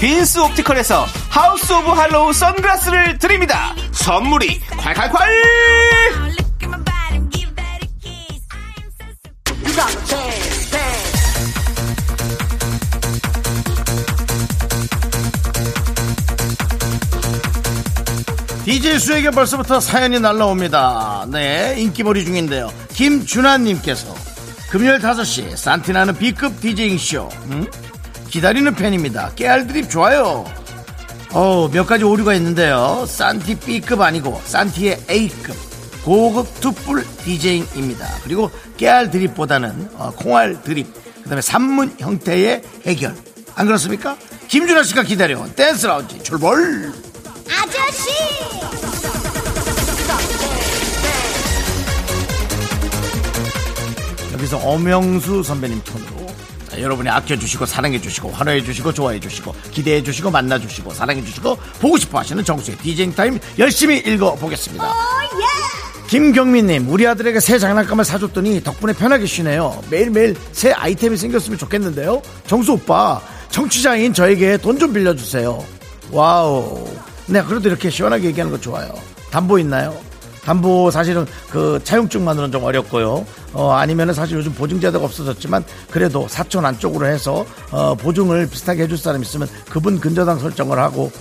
빈스 0.00 0.38
옵티컬에서 0.38 1.06
하우스 1.28 1.72
오브 1.72 1.90
할로우 1.90 2.32
선글라스를 2.32 3.18
드립니다. 3.18 3.74
선물이 3.92 4.60
콸콸콸! 4.60 6.38
DJ 18.64 18.98
수에게 19.00 19.30
벌써부터 19.30 19.80
사연이 19.80 20.20
날라옵니다. 20.20 21.26
네, 21.32 21.74
인기몰이 21.78 22.24
중인데요. 22.24 22.70
김준하님께서 22.92 24.14
금요일 24.70 24.98
5시 25.00 25.56
산티나는 25.56 26.18
B급 26.18 26.60
디제잉쇼. 26.60 27.28
음? 27.46 27.66
기다리는 28.30 28.74
팬입니다. 28.74 29.32
깨알 29.34 29.66
드립 29.66 29.88
좋아요. 29.90 30.44
어, 31.32 31.68
몇 31.70 31.86
가지 31.86 32.04
오류가 32.04 32.34
있는데요. 32.34 33.04
산티 33.06 33.56
B급 33.60 34.00
아니고 34.00 34.40
산티의 34.44 34.98
A급 35.10 35.56
고급 36.04 36.60
투뿔 36.60 37.04
디제잉입니다. 37.24 38.06
그리고 38.24 38.50
깨알 38.76 39.10
드립보다는 39.10 39.90
어, 39.94 40.10
콩알 40.16 40.62
드립, 40.62 40.86
그 41.22 41.28
다음에 41.28 41.42
산문 41.42 41.96
형태의 41.98 42.62
해결. 42.86 43.14
안 43.54 43.66
그렇습니까? 43.66 44.16
김준하 44.46 44.84
씨가 44.84 45.02
기다려온 45.02 45.52
댄스 45.54 45.86
라운지 45.86 46.22
출발! 46.22 46.56
아저씨! 47.50 48.10
여기서 54.32 54.58
엄영수 54.58 55.42
선배님 55.42 55.82
톤으로 55.84 56.27
자, 56.27 56.27
여러분이 56.80 57.08
아껴주시고 57.08 57.66
사랑해주시고 57.66 58.30
환호해주시고 58.30 58.92
좋아해주시고 58.92 59.54
기대해주시고 59.70 60.30
만나주시고 60.30 60.92
사랑해주시고 60.94 61.56
보고 61.80 61.96
싶어 61.98 62.18
하시는 62.20 62.42
정수의 62.44 62.76
디제잉 62.78 63.14
타임 63.14 63.38
열심히 63.58 63.98
읽어보겠습니다. 63.98 64.92
김경민님 66.08 66.88
우리 66.88 67.06
아들에게 67.06 67.38
새 67.40 67.58
장난감을 67.58 68.04
사줬더니 68.04 68.62
덕분에 68.62 68.94
편하게 68.94 69.26
쉬네요. 69.26 69.82
매일매일 69.90 70.34
새 70.52 70.72
아이템이 70.72 71.16
생겼으면 71.18 71.58
좋겠는데요. 71.58 72.22
정수 72.46 72.72
오빠 72.72 73.20
청취자인 73.50 74.14
저에게 74.14 74.56
돈 74.56 74.78
좀 74.78 74.92
빌려주세요. 74.92 75.62
wow. 76.10 76.88
네 77.26 77.42
그래도 77.42 77.68
이렇게 77.68 77.90
시원하게 77.90 78.28
얘기하는 78.28 78.50
거 78.52 78.58
좋아요. 78.60 78.90
담보 79.30 79.58
있나요? 79.58 79.94
담보 80.48 80.90
사실은 80.90 81.26
그 81.50 81.78
차용증만으로는 81.84 82.50
좀 82.50 82.64
어렵고요. 82.64 83.26
어, 83.52 83.72
아니면은 83.72 84.14
사실 84.14 84.38
요즘 84.38 84.54
보증제도가 84.54 85.04
없어졌지만 85.04 85.62
그래도 85.90 86.26
사촌 86.26 86.64
안쪽으로 86.64 87.04
해서 87.04 87.44
어, 87.70 87.94
보증을 87.94 88.48
비슷하게 88.48 88.84
해줄 88.84 88.96
사람 88.96 89.20
있으면 89.20 89.46
그분 89.68 90.00
근저당 90.00 90.38
설정을 90.38 90.78
하고 90.78 91.12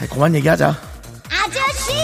에이, 0.00 0.06
그만 0.08 0.36
얘기하자. 0.36 0.76
아저씨! 1.28 1.94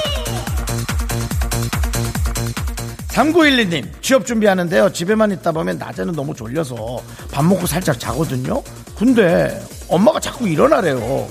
3912님 3.10 4.02
취업 4.02 4.26
준비하는데요. 4.26 4.92
집에만 4.92 5.30
있다 5.30 5.52
보면 5.52 5.78
낮에는 5.78 6.14
너무 6.14 6.34
졸려서 6.34 7.00
밥 7.30 7.44
먹고 7.44 7.68
살짝 7.68 8.00
자거든요. 8.00 8.60
근데 8.98 9.64
엄마가 9.88 10.18
자꾸 10.18 10.48
일어나래요. 10.48 11.28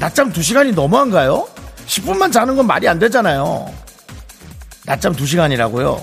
낮잠 0.00 0.32
2시간이 0.32 0.74
너무한가요? 0.74 1.46
10분만 1.86 2.32
자는 2.32 2.56
건 2.56 2.66
말이 2.66 2.88
안 2.88 2.98
되잖아요. 2.98 3.83
낮잠 4.86 5.14
2시간이라고요? 5.14 6.02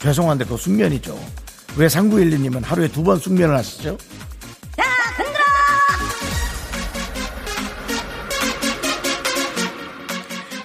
죄송한데 0.00 0.44
그거 0.44 0.56
숙면이죠. 0.56 1.18
왜 1.76 1.86
3912님은 1.88 2.64
하루에 2.64 2.88
두 2.88 3.02
번 3.02 3.18
숙면을 3.18 3.56
하시죠? 3.56 3.98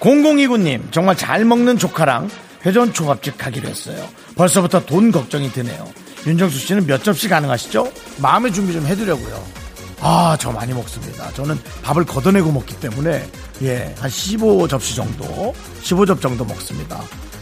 0029님, 0.00 0.90
정말 0.92 1.16
잘 1.16 1.44
먹는 1.44 1.78
조카랑 1.78 2.28
회전 2.64 2.92
초밥집 2.92 3.36
가기로 3.38 3.68
했어요. 3.68 4.08
벌써부터 4.34 4.84
돈 4.86 5.10
걱정이 5.12 5.50
드네요. 5.52 5.88
윤정수 6.26 6.58
씨는 6.58 6.86
몇 6.86 7.02
접시 7.02 7.28
가능하시죠? 7.28 7.90
마음의 8.18 8.52
준비 8.52 8.72
좀 8.72 8.86
해두려고요. 8.86 9.59
아, 10.00 10.36
저 10.40 10.50
많이 10.50 10.72
먹습니다. 10.72 11.30
저는 11.32 11.58
밥을 11.82 12.04
걷어내고 12.04 12.52
먹기 12.52 12.80
때문에, 12.80 13.28
예, 13.62 13.94
한 13.98 14.10
15접시 14.10 14.96
정도, 14.96 15.54
15접 15.82 16.20
정도 16.20 16.44
먹습니다. 16.44 17.00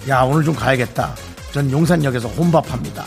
야, 0.08 0.22
오늘 0.22 0.44
좀 0.44 0.54
가야겠다. 0.54 1.14
전 1.52 1.70
용산역에서 1.70 2.28
혼밥합니다. 2.28 3.04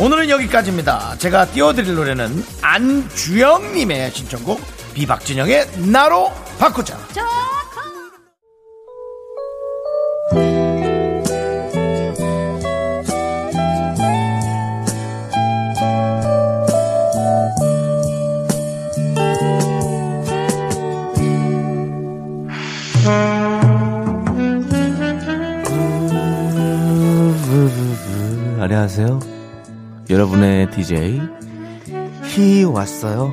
오늘은 0.00 0.30
여기까지입니다. 0.30 1.16
제가 1.18 1.46
띄워드릴 1.46 1.96
노래는 1.96 2.44
안주영님의 2.62 4.12
신청곡 4.12 4.60
비박진영의 4.94 5.70
나로 5.90 6.30
바꾸자. 6.60 6.96
안녕하세요. 28.70 29.20
여러분의 30.10 30.70
DJ 30.70 31.22
히 32.24 32.64
왔어요. 32.64 33.32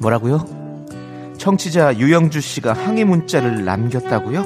뭐라고요? 0.00 0.44
청취자 1.38 1.96
유영주 1.98 2.40
씨가 2.40 2.72
항의 2.72 3.04
문자를 3.04 3.64
남겼다고요? 3.64 4.44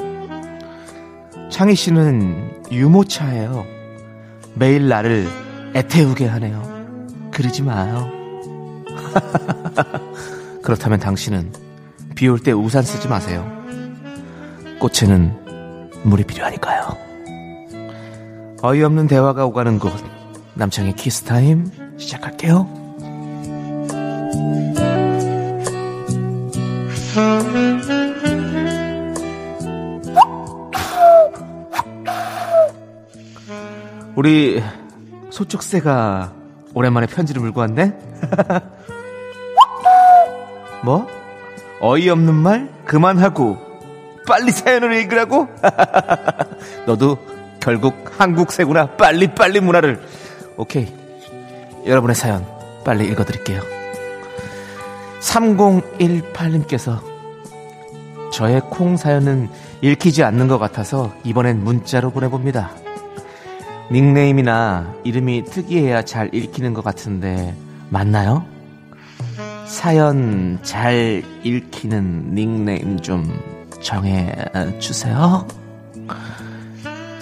창희 1.50 1.74
씨는 1.74 2.64
유모차예요. 2.70 3.64
매일 4.56 4.88
나를 4.90 5.26
애태우게 5.74 6.26
하네요. 6.26 7.30
그러지 7.30 7.62
마요. 7.62 8.10
그렇다면 10.62 11.00
당신은 11.00 11.50
비 12.14 12.28
올 12.28 12.38
때 12.40 12.52
우산 12.52 12.82
쓰지 12.82 13.08
마세요. 13.08 13.50
꽃에는 14.80 16.02
물이 16.04 16.24
필요하니까요. 16.24 17.11
어이없는 18.64 19.08
대화가 19.08 19.44
오가는 19.44 19.80
곳 19.80 19.92
남창희의 20.54 20.94
키스타임 20.94 21.68
시작할게요. 21.98 22.68
우리 34.14 34.62
소쩍새가 35.30 36.32
오랜만에 36.72 37.08
편지를 37.08 37.42
물고 37.42 37.60
왔네? 37.60 37.98
뭐? 40.84 41.08
어이없는 41.80 42.32
말 42.32 42.70
그만하고 42.84 43.58
빨리 44.28 44.52
사연을 44.52 44.92
읽으라고? 44.92 45.48
너도 46.86 47.31
결국 47.62 48.10
한국새구나. 48.18 48.96
빨리빨리 48.96 49.60
문화를. 49.60 50.02
오케이. 50.56 50.92
여러분의 51.86 52.16
사연 52.16 52.44
빨리 52.84 53.06
읽어드릴게요. 53.06 53.62
3018님께서 55.20 57.00
저의 58.32 58.60
콩 58.68 58.96
사연은 58.96 59.48
읽히지 59.80 60.24
않는 60.24 60.48
것 60.48 60.58
같아서 60.58 61.14
이번엔 61.22 61.62
문자로 61.62 62.10
보내봅니다. 62.10 62.72
닉네임이나 63.92 64.94
이름이 65.04 65.44
특이해야 65.44 66.02
잘 66.02 66.34
읽히는 66.34 66.74
것 66.74 66.82
같은데 66.82 67.54
맞나요? 67.90 68.44
사연 69.66 70.58
잘 70.62 71.22
읽히는 71.44 72.34
닉네임 72.34 72.98
좀 72.98 73.38
정해 73.80 74.34
주세요 74.78 75.46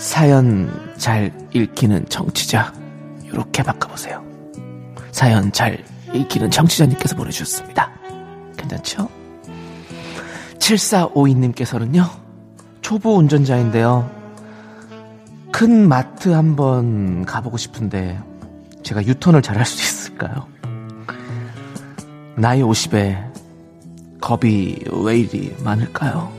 사연 0.00 0.94
잘 0.96 1.30
읽히는 1.52 2.08
청취자 2.08 2.72
이렇게 3.22 3.62
바꿔보세요. 3.62 4.24
사연 5.12 5.52
잘 5.52 5.84
읽히는 6.14 6.50
청취자님께서 6.50 7.14
보내주셨습니다. 7.16 7.92
괜찮죠? 8.56 9.08
7452님께서는요. 10.58 12.08
초보 12.80 13.18
운전자인데요. 13.18 14.10
큰 15.52 15.86
마트 15.86 16.30
한번 16.30 17.26
가보고 17.26 17.58
싶은데 17.58 18.18
제가 18.82 19.04
유턴을 19.04 19.42
잘할 19.42 19.66
수 19.66 19.82
있을까요? 19.82 20.48
나이 22.36 22.62
50에 22.62 23.30
겁이 24.22 24.78
왜 25.04 25.18
이리 25.18 25.54
많을까요? 25.62 26.32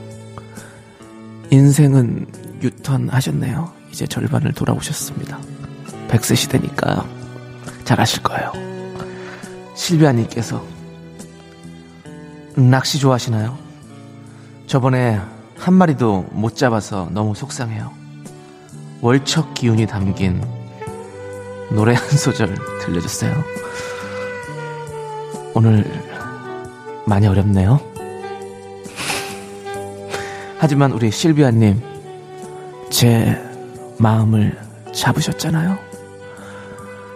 인생은 1.50 2.41
유턴 2.62 3.08
하셨네요. 3.08 3.72
이제 3.90 4.06
절반을 4.06 4.52
돌아오셨습니다. 4.52 5.38
100세 6.08 6.36
시대니까 6.36 7.04
잘 7.84 8.00
아실 8.00 8.22
거예요. 8.22 8.52
실비아님께서 9.74 10.64
낚시 12.54 12.98
좋아하시나요? 12.98 13.58
저번에 14.66 15.20
한 15.58 15.74
마리도 15.74 16.26
못 16.30 16.56
잡아서 16.56 17.08
너무 17.12 17.34
속상해요. 17.34 17.92
월척 19.00 19.54
기운이 19.54 19.86
담긴 19.86 20.40
노래 21.70 21.94
한 21.94 22.08
소절 22.08 22.54
들려주세요. 22.80 23.42
오늘 25.54 25.84
많이 27.06 27.26
어렵네요. 27.26 27.80
하지만 30.58 30.92
우리 30.92 31.10
실비아님, 31.10 31.91
제 32.92 33.40
마음을 33.98 34.56
잡으셨잖아요. 34.92 35.78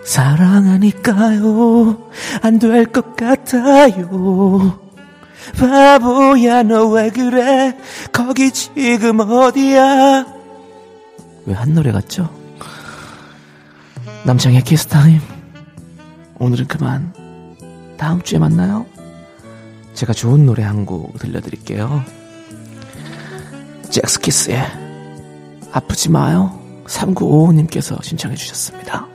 사랑하니까요, 0.05 2.09
안 2.43 2.59
될 2.59 2.87
것 2.87 3.15
같아요. 3.17 4.79
바보야, 5.59 6.63
너 6.63 6.87
왜 6.89 7.11
그래? 7.11 7.77
거기 8.13 8.51
지금 8.51 9.21
어디야? 9.21 10.27
왜 11.45 11.55
한 11.55 11.75
노래 11.75 11.93
같죠? 11.93 12.31
남창희의 14.25 14.63
키스타임. 14.63 15.21
오늘은 16.39 16.67
그만. 16.69 17.13
다음 17.99 18.23
주에 18.23 18.39
만나요. 18.39 18.87
제가 19.95 20.13
좋은 20.13 20.45
노래 20.47 20.63
한 20.65 20.85
곡 20.87 21.19
들려드릴게요. 21.19 22.03
젝스키스의 23.91 24.86
아프지 25.73 26.11
마요. 26.11 26.59
3955님께서 26.87 28.03
신청해 28.03 28.37
주셨습니다. 28.37 29.07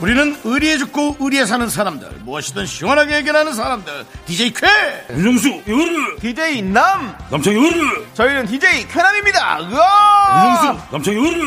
우리는 0.00 0.36
의리에 0.44 0.76
죽고 0.76 1.16
의리에 1.18 1.46
사는 1.46 1.66
사람들 1.66 2.10
무엇이든 2.24 2.66
시원하게 2.66 3.14
해결하는 3.16 3.54
사람들 3.54 4.04
DJ 4.26 4.52
쾌 4.52 4.66
윤정수 5.10 5.62
요르 5.66 6.16
DJ 6.20 6.60
남! 6.60 7.16
남창 7.30 7.54
요르 7.54 8.04
저희는 8.12 8.44
DJ 8.44 8.86
쾌남입니다. 8.88 9.60
으아! 9.62 10.66
윤정수 10.66 10.92
남창 10.92 11.14
요르 11.14 11.40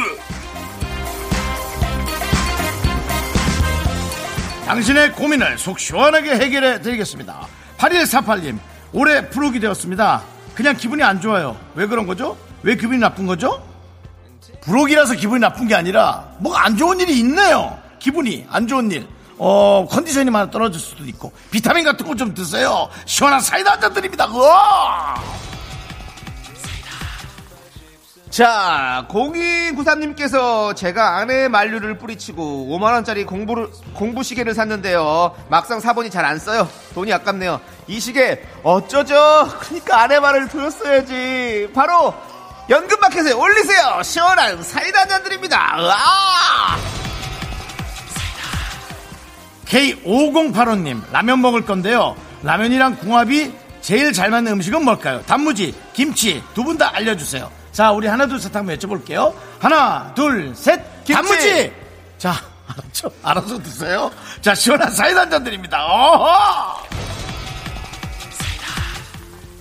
당신의 4.67 5.13
고민을 5.13 5.57
속 5.57 5.79
시원하게 5.79 6.31
해결해 6.35 6.81
드리겠습니다 6.81 7.47
8148님 7.77 8.59
올해 8.91 9.29
프로기 9.29 9.61
되었습니다 9.61 10.21
그냥 10.53 10.75
기분이 10.75 11.01
안 11.03 11.21
좋아요 11.21 11.55
왜 11.75 11.87
그런 11.87 12.05
거죠? 12.05 12.37
왜 12.63 12.75
기분이 12.75 12.99
나쁜 12.99 13.25
거죠? 13.25 13.65
부록이라서 14.61 15.13
기분이 15.15 15.39
나쁜 15.39 15.67
게 15.67 15.75
아니라 15.75 16.27
뭐가 16.39 16.65
안 16.65 16.75
좋은 16.75 16.99
일이 16.99 17.17
있네요 17.19 17.77
기분이 17.99 18.45
안 18.49 18.67
좋은 18.67 18.91
일 18.91 19.07
어, 19.37 19.87
컨디션이 19.89 20.31
많이 20.31 20.51
떨어질 20.51 20.81
수도 20.81 21.05
있고 21.05 21.31
비타민 21.51 21.85
같은 21.85 22.05
거 22.05 22.15
좀 22.15 22.33
드세요. 22.33 22.89
시원한 23.05 23.39
사이다 23.39 23.73
한잔 23.73 23.93
드립니다. 23.93 24.27
으아! 24.27 25.13
자, 28.29 29.07
0293님께서 29.09 30.75
제가 30.75 31.17
아내의 31.17 31.49
만류를 31.49 31.97
뿌리치고 31.97 32.67
5만원짜리 32.77 33.25
공부를, 33.25 33.69
공부 33.93 34.21
시계를 34.21 34.53
샀는데요. 34.53 35.33
막상 35.49 35.79
사보니 35.79 36.09
잘 36.09 36.25
안 36.25 36.37
써요. 36.37 36.67
돈이 36.93 37.11
아깝네요. 37.13 37.61
이 37.87 37.99
시계 38.01 38.43
어쩌죠? 38.63 39.47
그니까 39.61 40.01
아내 40.01 40.19
말을 40.19 40.49
들었어야지. 40.49 41.69
바로 41.73 42.13
연금마켓에 42.69 43.31
올리세요. 43.31 44.01
시원한 44.03 44.61
사이다 44.61 45.01
한잔 45.01 45.23
드립니다. 45.23 45.77
으아! 45.79 46.77
K5085님, 49.67 51.01
라면 51.13 51.41
먹을 51.41 51.65
건데요. 51.65 52.15
라면이랑 52.43 52.97
궁합이 52.97 53.53
제일 53.81 54.11
잘 54.11 54.29
맞는 54.31 54.51
음식은 54.53 54.83
뭘까요? 54.83 55.21
단무지, 55.25 55.73
김치, 55.93 56.43
두 56.53 56.63
분 56.65 56.77
다 56.77 56.91
알려주세요. 56.93 57.49
자, 57.77 57.91
우리 57.91 58.07
하나, 58.07 58.25
둘, 58.25 58.39
셋 58.39 58.55
한번 58.55 58.75
여쭤볼게요. 58.75 59.31
하나, 59.59 60.11
둘, 60.15 60.51
셋, 60.55 60.81
김치! 61.03 61.13
단무지! 61.13 61.73
자, 62.17 62.33
알았죠? 62.67 63.11
알아서 63.21 63.61
드세요. 63.61 64.09
자, 64.41 64.55
시원한 64.55 64.89
사이다 64.89 65.21
한잔 65.21 65.43
드립니다. 65.43 65.85
어허! 65.85 66.87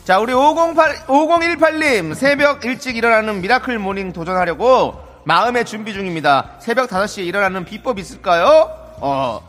자, 0.07 0.19
우리 0.19 0.33
508, 0.33 1.05
5018님, 1.07 2.15
새벽 2.15 2.65
일찍 2.65 2.97
일어나는 2.97 3.43
miracle 3.43 3.79
morning 3.79 4.15
도전하려고 4.15 4.99
마음의 5.25 5.67
준비 5.67 5.93
중입니다. 5.93 6.53
새벽 6.59 6.89
5시에 6.89 7.27
일어나는 7.27 7.67
비법 7.67 7.99
있을까요? 7.99 8.71
어, 8.99 9.47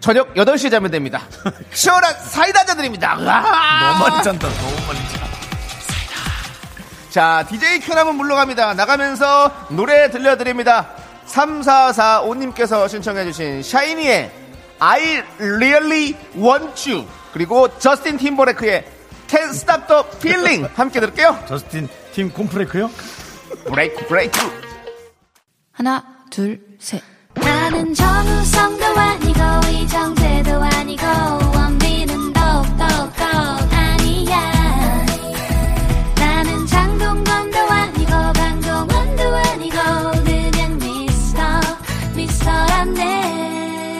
저녁 0.00 0.34
8시에 0.34 0.68
자면 0.68 0.90
됩니다. 0.90 1.22
시원한 1.70 2.12
사이다 2.18 2.58
한잔 2.58 2.76
드립니다. 2.76 3.16
으아! 3.20 3.92
너무 3.92 4.10
많이 4.10 4.24
잔다, 4.24 4.48
너무 4.48 4.86
많이 4.88 5.08
잔다. 5.10 5.23
자, 7.14 7.46
DJ 7.48 7.78
큐남은 7.78 8.16
물러갑니다. 8.16 8.74
나가면서 8.74 9.68
노래 9.70 10.10
들려드립니다. 10.10 10.96
3445님께서 11.26 12.88
신청해주신 12.88 13.62
샤이니의 13.62 14.32
I 14.80 15.22
Really 15.38 16.16
Want 16.34 16.90
You 16.90 17.06
그리고 17.32 17.68
저스틴 17.78 18.16
팀버레크의 18.16 18.84
Can't 19.28 19.50
Stop 19.50 19.86
the 19.86 20.02
Feeling 20.16 20.68
함께 20.74 20.98
들을게요. 20.98 21.38
저스틴 21.46 21.88
팀 22.12 22.32
콤프레크요? 22.32 22.90
브레이크 23.66 24.06
브레이크 24.08 24.40
하나, 25.70 26.04
둘, 26.32 26.60
셋. 26.80 27.00
나는 27.34 27.94
정우성도 27.94 28.86
아니고 28.86 29.40
이정재도 29.70 30.60
아니고 30.64 31.06
원빈은 31.54 32.32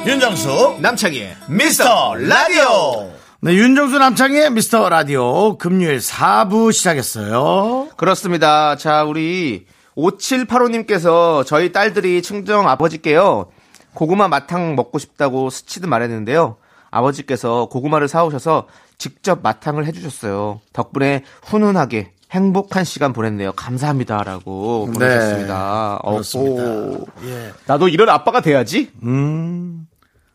윤정수, 0.07 0.79
남창희의 0.81 1.37
미스터 1.49 2.15
라디오. 2.15 3.11
네, 3.41 3.55
윤정수 3.55 3.99
남창의 3.99 4.51
미스터 4.51 4.89
라디오 4.91 5.57
금요일 5.57 5.99
4부 5.99 6.73
시작했어요. 6.73 7.89
그렇습니다. 7.97 8.77
자, 8.77 9.05
우리 9.05 9.67
5785님께서 9.97 11.47
저희 11.47 11.73
딸들이 11.73 12.21
친정 12.21 12.69
아버지께요. 12.69 13.47
고구마 13.95 14.29
마탕 14.29 14.75
먹고 14.77 14.99
싶다고 14.99 15.49
스치듯 15.49 15.89
말했는데요. 15.89 16.57
아버지께서 16.91 17.67
고구마를 17.71 18.09
사오셔서 18.09 18.67
직접 18.99 19.41
마탕을 19.43 19.87
해주셨어요. 19.87 20.61
덕분에 20.73 21.25
훈훈하게 21.45 22.13
행복한 22.31 22.85
시간 22.85 23.13
보냈네요. 23.13 23.53
감사합니다라고 23.53 24.89
네, 24.89 24.93
보내셨습니다. 24.93 26.01
어, 26.03 26.11
그렇습니다. 26.13 26.63
오. 26.63 27.07
예. 27.27 27.53
나도 27.67 27.89
이런 27.89 28.09
아빠가 28.09 28.41
돼야지. 28.41 28.91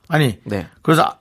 아니, 0.09 0.39
네. 0.43 0.67
그래서 0.81 1.15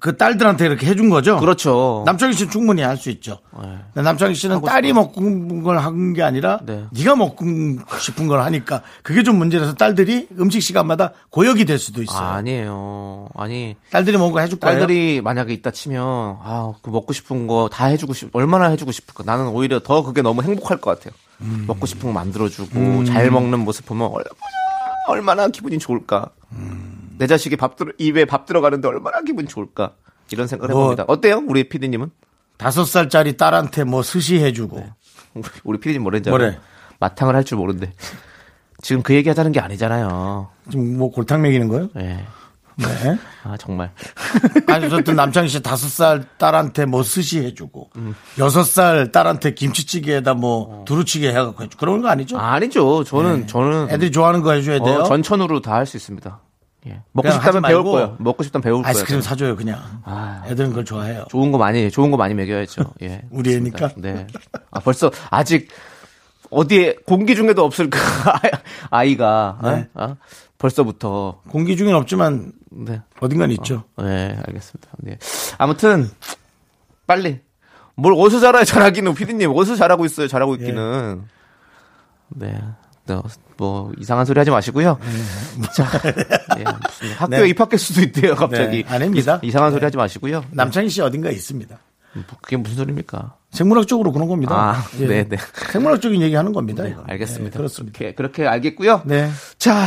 그 0.00 0.16
딸들한테 0.16 0.64
이렇게 0.64 0.86
해준 0.86 1.10
거죠? 1.10 1.38
그렇죠. 1.38 2.04
남창희 2.06 2.32
씨는 2.32 2.50
충분히 2.50 2.80
할 2.80 2.96
수 2.96 3.10
있죠. 3.10 3.38
근데 3.52 4.00
남창희 4.02 4.34
씨는 4.34 4.62
딸이 4.62 4.94
먹고 4.94 5.20
싶은 5.20 5.62
걸한 5.62 6.14
게 6.14 6.22
아니라 6.22 6.60
네. 6.64 6.86
네. 6.90 7.04
가 7.04 7.14
먹고 7.16 7.44
싶은 7.98 8.26
걸 8.26 8.40
하니까 8.40 8.80
그게 9.02 9.22
좀 9.22 9.36
문제라서 9.36 9.74
딸들이 9.74 10.28
음식 10.38 10.62
시간마다 10.62 11.12
고역이 11.28 11.66
될 11.66 11.78
수도 11.78 12.02
있어요. 12.02 12.18
아, 12.18 12.32
아니에요. 12.36 13.28
아니 13.34 13.76
딸들이 13.90 14.16
먹은 14.16 14.32
거 14.32 14.40
해줄 14.40 14.58
거예요. 14.58 14.78
딸들이 14.78 15.20
만약에 15.20 15.52
있다 15.52 15.70
치면 15.70 16.02
아, 16.42 16.72
그 16.80 16.88
먹고 16.88 17.12
싶은 17.12 17.46
거 17.46 17.68
다 17.70 17.84
해주고 17.84 18.14
싶, 18.14 18.34
얼마나 18.34 18.68
해주고 18.70 18.92
싶을까. 18.92 19.22
나는 19.26 19.48
오히려 19.48 19.80
더 19.80 20.02
그게 20.02 20.22
너무 20.22 20.42
행복할 20.42 20.78
것 20.80 20.98
같아요. 20.98 21.12
음. 21.42 21.64
먹고 21.66 21.84
싶은 21.84 22.08
거 22.08 22.12
만들어주고 22.14 23.04
잘 23.04 23.30
먹는 23.30 23.58
모습 23.60 23.84
보면 23.84 24.06
얼마나 24.08 24.30
얼마나 25.08 25.48
기분이 25.48 25.78
좋을까. 25.78 26.30
음. 26.52 26.96
내 27.20 27.26
자식이 27.26 27.56
밥 27.56 27.76
들어 27.76 27.92
입에 27.98 28.24
밥 28.24 28.46
들어가는데 28.46 28.88
얼마나 28.88 29.20
기분이 29.20 29.46
좋을까. 29.46 29.92
이런 30.32 30.46
생각을 30.46 30.72
뭐- 30.74 30.82
해봅니다. 30.84 31.04
어때요, 31.06 31.42
우리 31.46 31.68
PD님은? 31.68 32.10
다섯 32.56 32.84
살짜리 32.86 33.36
딸한테 33.36 33.84
뭐 33.84 34.02
스시 34.02 34.38
해주고 34.42 34.82
우리 35.64 35.78
PD님 35.78 36.02
뭐랬죠? 36.02 36.30
뭐래? 36.30 36.58
마탕을 36.98 37.34
할 37.36 37.44
줄 37.44 37.58
모른대. 37.58 37.92
지금 38.82 39.02
그 39.02 39.14
얘기 39.14 39.28
하자는 39.28 39.52
게 39.52 39.60
아니잖아요. 39.60 40.48
지금 40.70 40.96
뭐 40.96 41.10
골탕 41.10 41.42
먹이는 41.42 41.68
거예요? 41.68 41.88
예. 41.96 42.24
네. 42.76 43.18
아 43.44 43.56
정말. 43.58 43.92
아니, 44.68 44.86
어쨌든 44.86 45.14
남창희 45.16 45.48
씨 45.48 45.62
다섯 45.62 45.88
살 45.88 46.24
딸한테 46.38 46.86
뭐 46.86 47.02
스시 47.02 47.40
해주고, 47.44 47.90
음. 47.96 48.14
여섯 48.38 48.62
살 48.64 49.12
딸한테 49.12 49.52
김치찌개에다 49.52 50.32
뭐 50.32 50.84
두루치기 50.86 51.26
해갖고 51.28 51.64
해주고, 51.64 51.78
그런 51.78 52.00
거 52.00 52.08
아니죠? 52.08 52.38
아 52.38 52.58
니죠. 52.58 53.04
저는 53.04 53.46
저는 53.46 53.88
애들이 53.90 54.10
좋아하는 54.10 54.40
거 54.40 54.52
해줘야 54.52 54.78
돼요. 54.82 55.00
어, 55.00 55.02
전천후로 55.04 55.60
다 55.60 55.72
할 55.74 55.84
수 55.86 55.98
있습니다. 55.98 56.40
예. 56.86 57.02
먹고 57.12 57.30
싶다면 57.30 57.62
배울 57.62 57.84
거예요. 57.84 58.16
먹고 58.18 58.42
싶다면 58.42 58.62
배울 58.62 58.76
거예요. 58.82 58.88
아이스크림 58.88 59.20
사줘요, 59.20 59.56
그냥. 59.56 59.78
아. 60.04 60.42
애들은 60.46 60.70
그걸 60.70 60.84
좋아해요. 60.84 61.26
좋은 61.30 61.52
거 61.52 61.58
많이 61.58 61.90
좋은 61.90 62.10
거 62.10 62.16
많이 62.16 62.34
먹여야죠. 62.34 62.94
예. 63.02 63.22
우리 63.30 63.54
애니까? 63.54 63.76
그렇습니다. 63.76 64.12
네. 64.12 64.26
아 64.70 64.80
벌써 64.80 65.10
아직 65.30 65.68
어디에 66.50 66.96
공기 67.06 67.34
중에도 67.36 67.64
없을 67.64 67.90
그 67.90 67.98
아이가 68.90 69.58
어? 69.62 69.70
네. 69.70 69.88
어? 69.94 70.16
벌써부터 70.58 71.40
공기 71.48 71.76
중엔 71.76 71.94
없지만 71.94 72.52
네. 72.70 73.00
어딘간 73.20 73.50
있죠. 73.52 73.84
네, 73.98 74.36
알겠습니다. 74.46 74.88
네. 74.98 75.18
아무튼 75.58 76.08
빨리 77.06 77.40
뭘 77.94 78.14
어디서 78.16 78.40
잘해요, 78.40 78.64
잘하기는 78.64 79.14
피디님 79.14 79.50
어디서 79.54 79.76
잘하고 79.76 80.04
있어요, 80.04 80.28
잘하고 80.28 80.54
있기는. 80.56 81.24
네. 82.28 82.52
네, 82.52 82.60
뭐 83.56 83.92
이상한 83.98 84.24
소리 84.24 84.38
하지 84.38 84.50
마시고요. 84.50 84.98
자, 85.76 85.86
예, 86.58 86.64
무슨 86.64 87.16
학교에 87.16 87.42
네. 87.42 87.48
입학할 87.48 87.78
수도 87.78 88.00
있대요, 88.00 88.34
갑자기. 88.34 88.84
네, 88.84 88.88
아닙니다. 88.88 89.38
이, 89.42 89.50
상한 89.50 89.72
소리 89.72 89.84
하지 89.84 89.96
마시고요. 89.96 90.44
남창희 90.50 90.88
씨 90.88 91.02
어딘가에 91.02 91.32
있습니다. 91.32 91.78
그게 92.42 92.56
무슨 92.56 92.76
소리입니까? 92.76 93.36
생물학적으로 93.50 94.12
그런 94.12 94.28
겁니다. 94.28 94.54
아, 94.54 94.84
예. 95.00 95.06
네, 95.06 95.28
네. 95.28 95.36
생물학적인 95.72 96.20
얘기 96.22 96.34
하는 96.34 96.52
겁니다. 96.52 96.82
네, 96.82 96.90
이거. 96.90 97.04
알겠습니다. 97.06 97.52
네, 97.52 97.56
그렇습니다. 97.56 97.98
그렇게, 97.98 98.14
그렇게 98.14 98.46
알겠고요. 98.46 99.02
네. 99.04 99.30
자, 99.58 99.86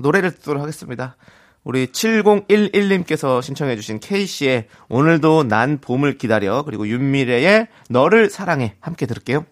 노래를 0.00 0.32
듣도록 0.32 0.62
하겠습니다. 0.62 1.16
우리 1.62 1.88
7011님께서 1.88 3.42
신청해주신 3.42 4.00
K씨의 4.00 4.68
오늘도 4.88 5.44
난 5.44 5.78
봄을 5.78 6.16
기다려 6.16 6.62
그리고 6.62 6.88
윤미래의 6.88 7.68
너를 7.90 8.30
사랑해 8.30 8.76
함께 8.80 9.06
들을게요. 9.06 9.44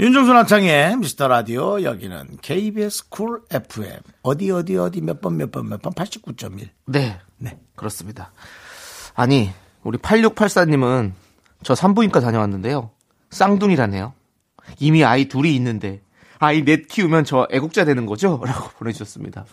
윤정수 0.00 0.32
남창희의 0.32 0.96
미스터 0.96 1.28
라디오 1.28 1.82
여기는 1.82 2.38
KBS 2.40 3.10
Cool 3.10 3.42
FM 3.50 3.98
어디 4.22 4.50
어디 4.50 4.78
어디 4.78 5.02
몇 5.02 5.20
번 5.20 5.34
몇 5.34 5.50
번 5.52 5.66
몇 5.66 5.82
번 5.82 5.92
89.1 5.92 6.68
네, 6.86 7.20
네. 7.36 7.58
그렇습니다. 7.76 8.32
아니 9.14 9.50
우리 9.82 9.98
8684님은 9.98 11.12
저 11.62 11.74
산부인과 11.74 12.20
다녀왔는데요. 12.20 12.90
쌍둥이라네요. 13.28 14.14
이미 14.78 15.04
아이 15.04 15.26
둘이 15.26 15.54
있는데 15.56 16.00
아이 16.42 16.64
넷 16.64 16.88
키우면 16.88 17.24
저 17.24 17.46
애국자 17.50 17.84
되는 17.84 18.06
거죠? 18.06 18.40
라고 18.44 18.70
보내주셨습니다. 18.78 19.44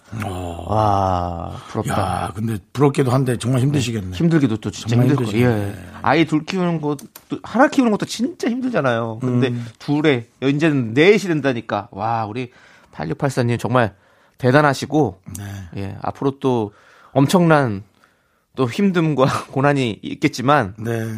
와 0.68 1.52
부럽다. 1.68 2.02
야 2.02 2.32
근데 2.34 2.58
부럽게도 2.72 3.12
한데 3.12 3.38
정말 3.38 3.62
힘드시겠네. 3.62 4.16
힘들기도 4.16 4.56
또 4.58 4.72
진짜 4.72 4.96
힘들. 4.96 5.18
힘드시네. 5.18 5.44
예. 5.44 5.74
아이 6.02 6.26
둘 6.26 6.46
키우는 6.46 6.80
것도 6.80 7.06
하나 7.44 7.68
키우는 7.68 7.92
것도 7.92 8.06
진짜 8.06 8.50
힘들잖아요. 8.50 9.20
근데 9.20 9.50
음. 9.50 9.68
둘에 9.80 10.28
이제는 10.42 10.94
넷이 10.94 11.20
된다니까 11.20 11.90
와 11.92 12.26
우리 12.26 12.52
8684님 12.94 13.60
정말 13.60 13.94
대단하시고 14.38 15.22
네. 15.38 15.44
예 15.82 15.98
앞으로 16.02 16.40
또 16.40 16.72
엄청난 17.12 17.84
또 18.56 18.66
힘듦과 18.66 19.52
고난이 19.52 20.00
있겠지만 20.02 20.74
네. 20.80 21.14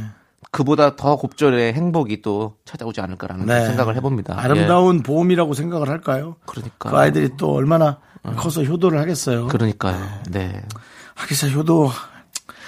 그보다 0.51 0.95
더 0.95 1.15
곱절의 1.15 1.73
행복이 1.73 2.21
또 2.21 2.55
찾아오지 2.65 3.01
않을까라는 3.01 3.45
네. 3.45 3.65
생각을 3.67 3.95
해봅니다. 3.95 4.35
예. 4.35 4.39
아름다운 4.39 5.03
보험이라고 5.03 5.53
생각을 5.53 5.89
할까요? 5.89 6.35
그러니까 6.45 6.89
그 6.89 6.97
아이들이 6.97 7.29
또 7.37 7.53
얼마나 7.53 7.99
커서 8.35 8.63
효도를 8.63 8.99
하겠어요. 8.99 9.47
그러니까요. 9.47 9.97
네. 10.31 10.61
하기사 11.15 11.49
효도 11.49 11.91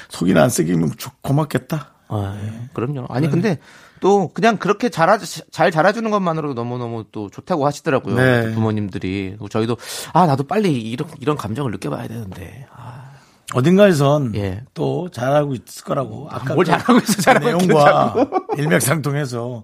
속이나 0.09 0.43
안 0.43 0.49
쓰기면 0.49 0.91
좋- 0.97 1.21
고맙겠다. 1.21 1.87
아, 2.09 2.37
그럼요. 2.73 3.05
아니 3.09 3.29
근데 3.29 3.57
또 4.01 4.27
그냥 4.33 4.57
그렇게 4.57 4.89
잘하 4.89 5.17
잘 5.51 5.71
자라주는 5.71 6.09
것만으로도 6.11 6.53
너무 6.53 6.77
너무 6.77 7.05
또 7.11 7.29
좋다고 7.29 7.65
하시더라고요. 7.65 8.15
네. 8.15 8.47
또 8.47 8.53
부모님들이 8.55 9.37
저희도 9.49 9.77
아 10.13 10.25
나도 10.25 10.43
빨리 10.43 10.73
이런 10.81 11.07
이런 11.19 11.37
감정을 11.37 11.71
느껴봐야 11.71 12.07
되는데 12.09 12.67
아, 12.75 13.11
어딘가에선 13.53 14.35
예. 14.35 14.63
또 14.73 15.09
잘하고 15.09 15.53
있을 15.53 15.83
거라고. 15.83 16.27
아까 16.29 16.53
뭘 16.53 16.65
그 16.65 16.71
잘하고 16.71 16.99
있어, 16.99 17.21
잘하고 17.21 17.45
내용과 17.45 18.15
일맥상통해서 18.57 19.63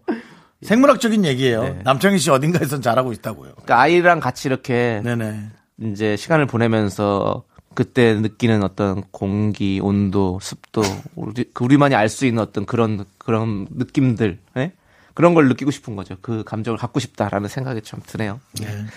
생물학적인 0.64 1.26
얘기예요. 1.26 1.64
네. 1.64 1.80
남창희 1.84 2.18
씨 2.20 2.30
어딘가에선 2.32 2.82
잘하고 2.82 3.14
있다고요. 3.14 3.52
그러니까 3.54 3.80
아이랑 3.80 4.20
같이 4.20 4.48
이렇게 4.48 5.02
네네. 5.04 5.50
이제 5.82 6.16
시간을 6.18 6.48
보내면서 6.48 7.44
그때 7.76 8.16
느끼는 8.16 8.64
어떤 8.64 9.04
공기, 9.12 9.80
온도, 9.84 10.40
습도, 10.42 10.82
우리, 11.16 11.44
그 11.54 11.64
우리만이 11.64 11.94
알 11.94 12.10
수 12.10 12.26
있는 12.26 12.42
어떤 12.42 12.66
그런, 12.66 13.06
그런 13.20 13.68
느낌들, 13.70 14.40
예? 14.58 14.72
그런 15.14 15.36
걸 15.36 15.48
느끼고 15.48 15.70
싶은 15.70 15.96
거죠. 15.96 16.16
그 16.22 16.44
감정을 16.44 16.78
갖고 16.80 17.00
싶다라는 17.00 17.50
생각이 17.50 17.82
참 17.84 18.00
드네요. 18.06 18.40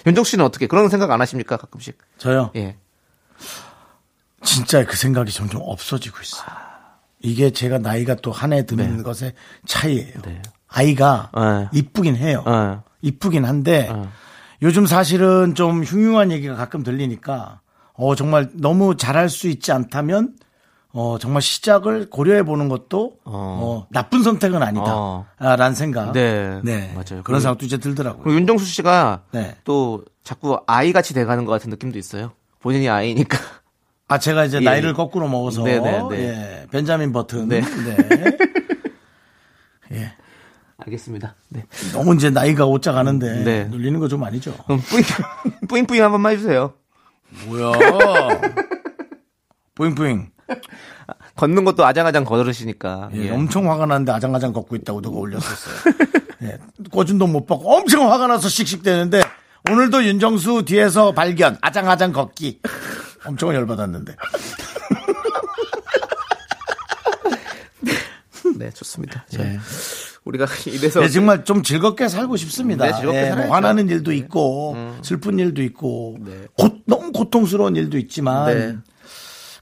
윤정 0.07 0.25
씨는 0.25 0.45
어떻게 0.47 0.67
그런 0.67 0.89
생각 0.89 1.11
안 1.11 1.21
하십니까? 1.21 1.59
가끔씩. 1.59 1.99
저요. 2.17 2.51
예. 2.57 2.77
진짜 4.43 4.85
그 4.85 4.97
생각이 4.97 5.33
점점 5.33 5.61
없어지고 5.65 6.19
있어요. 6.23 6.49
이게 7.23 7.51
제가 7.51 7.79
나이가 7.79 8.15
또 8.15 8.33
한 8.33 8.53
해 8.53 8.65
드는 8.65 9.03
것의 9.03 9.35
차이예요. 9.67 10.21
네. 10.25 10.41
아이가 10.69 11.31
네. 11.35 11.69
이쁘긴 11.73 12.17
해요. 12.17 12.43
네. 12.47 12.79
이쁘긴 13.03 13.45
한데 13.45 13.91
네. 13.93 14.03
요즘 14.63 14.87
사실은 14.87 15.55
좀 15.55 15.83
흉흉한 15.85 16.33
얘기가 16.33 16.55
가끔 16.55 16.83
들리니까 16.83 17.61
어 17.95 18.15
정말 18.15 18.49
너무 18.55 18.97
잘할 18.97 19.29
수 19.29 19.49
있지 19.49 19.73
않다면 19.73 20.35
어 20.93 21.19
정말 21.21 21.43
시작을 21.43 22.09
고려해 22.11 22.43
보는 22.45 22.69
것도 22.69 23.19
어, 23.25 23.87
나쁜 23.91 24.23
선택은 24.23 24.63
어. 24.63 25.27
아니다라는 25.39 25.75
생각. 25.75 26.13
네. 26.13 26.61
네. 26.65 26.89
맞아요. 26.95 27.05
그런 27.05 27.23
그리고- 27.25 27.41
생각도 27.41 27.67
이제 27.67 27.77
들더라고요. 27.79 28.35
윤정수 28.35 28.65
씨가 28.65 29.23
네. 29.33 29.57
또 29.65 30.05
자꾸 30.25 30.61
아이 30.67 30.93
같이 30.93 31.13
돼가는 31.15 31.45
것 31.45 31.53
같은 31.53 31.69
느낌도 31.71 31.99
있어요. 31.99 32.33
본인이 32.61 32.89
아이니까. 32.89 33.39
아 34.11 34.19
제가 34.19 34.45
이제 34.45 34.57
예. 34.61 34.65
나이를 34.65 34.93
거꾸로 34.93 35.29
먹어서 35.29 35.63
네, 35.63 35.79
네, 35.79 36.03
네. 36.11 36.17
예, 36.19 36.67
벤자민 36.73 37.13
버튼. 37.13 37.49
네. 37.49 37.61
네. 37.61 38.37
예. 39.93 40.13
알겠습니다. 40.79 41.37
네. 41.51 41.65
너무 41.93 42.17
이제 42.17 42.29
나이가 42.29 42.67
오짜 42.67 42.91
가는데 42.93 43.45
네. 43.45 43.65
눌리는 43.67 44.01
거 44.01 44.09
좀 44.09 44.25
아니죠? 44.25 44.53
그럼 44.65 44.81
뿌잉, 44.81 45.05
뿌잉 45.69 45.87
뿌잉 45.87 46.03
한 46.03 46.11
번만 46.11 46.33
해주세요. 46.33 46.73
뭐야? 47.47 47.71
뿌잉 49.77 49.95
뿌잉. 49.95 50.31
걷는 51.37 51.65
것도 51.65 51.85
아장아장 51.87 52.25
걸으시니까. 52.25 53.11
예, 53.15 53.27
예. 53.27 53.31
엄청 53.31 53.71
화가 53.71 53.87
나는데 53.87 54.11
아장아장 54.11 54.53
걷고 54.53 54.75
있다고 54.75 55.01
누가 55.03 55.19
올렸었어요. 55.21 55.95
예, 56.43 56.59
돈못 56.93 57.47
받고 57.47 57.77
엄청 57.77 58.11
화가 58.11 58.27
나서 58.27 58.49
씩씩대는데 58.49 59.23
오늘도 59.71 60.05
윤정수 60.05 60.65
뒤에서 60.65 61.13
발견 61.13 61.57
아장아장 61.61 62.11
걷기 62.13 62.61
엄청 63.25 63.55
열받았는데 63.55 64.17
네, 68.57 68.71
좋습니다. 68.71 69.25
자, 69.29 69.43
예. 69.43 69.59
우리가 70.25 70.47
이래서 70.67 71.01
네, 71.01 71.09
정말 71.09 71.45
좀 71.45 71.63
즐겁게 71.63 72.09
살고 72.09 72.37
싶습니다. 72.37 72.87
네, 72.87 72.93
즐겁게 72.95 73.27
예, 73.27 73.35
뭐. 73.35 73.55
화나는 73.55 73.89
일도 73.89 74.13
있고 74.13 74.77
슬픈 75.03 75.39
일도 75.39 75.63
있고 75.63 76.19
네. 76.21 76.47
고, 76.57 76.69
너무 76.87 77.13
고통스러운 77.13 77.77
일도 77.77 77.99
있지만 77.99 78.47
네. 78.47 78.77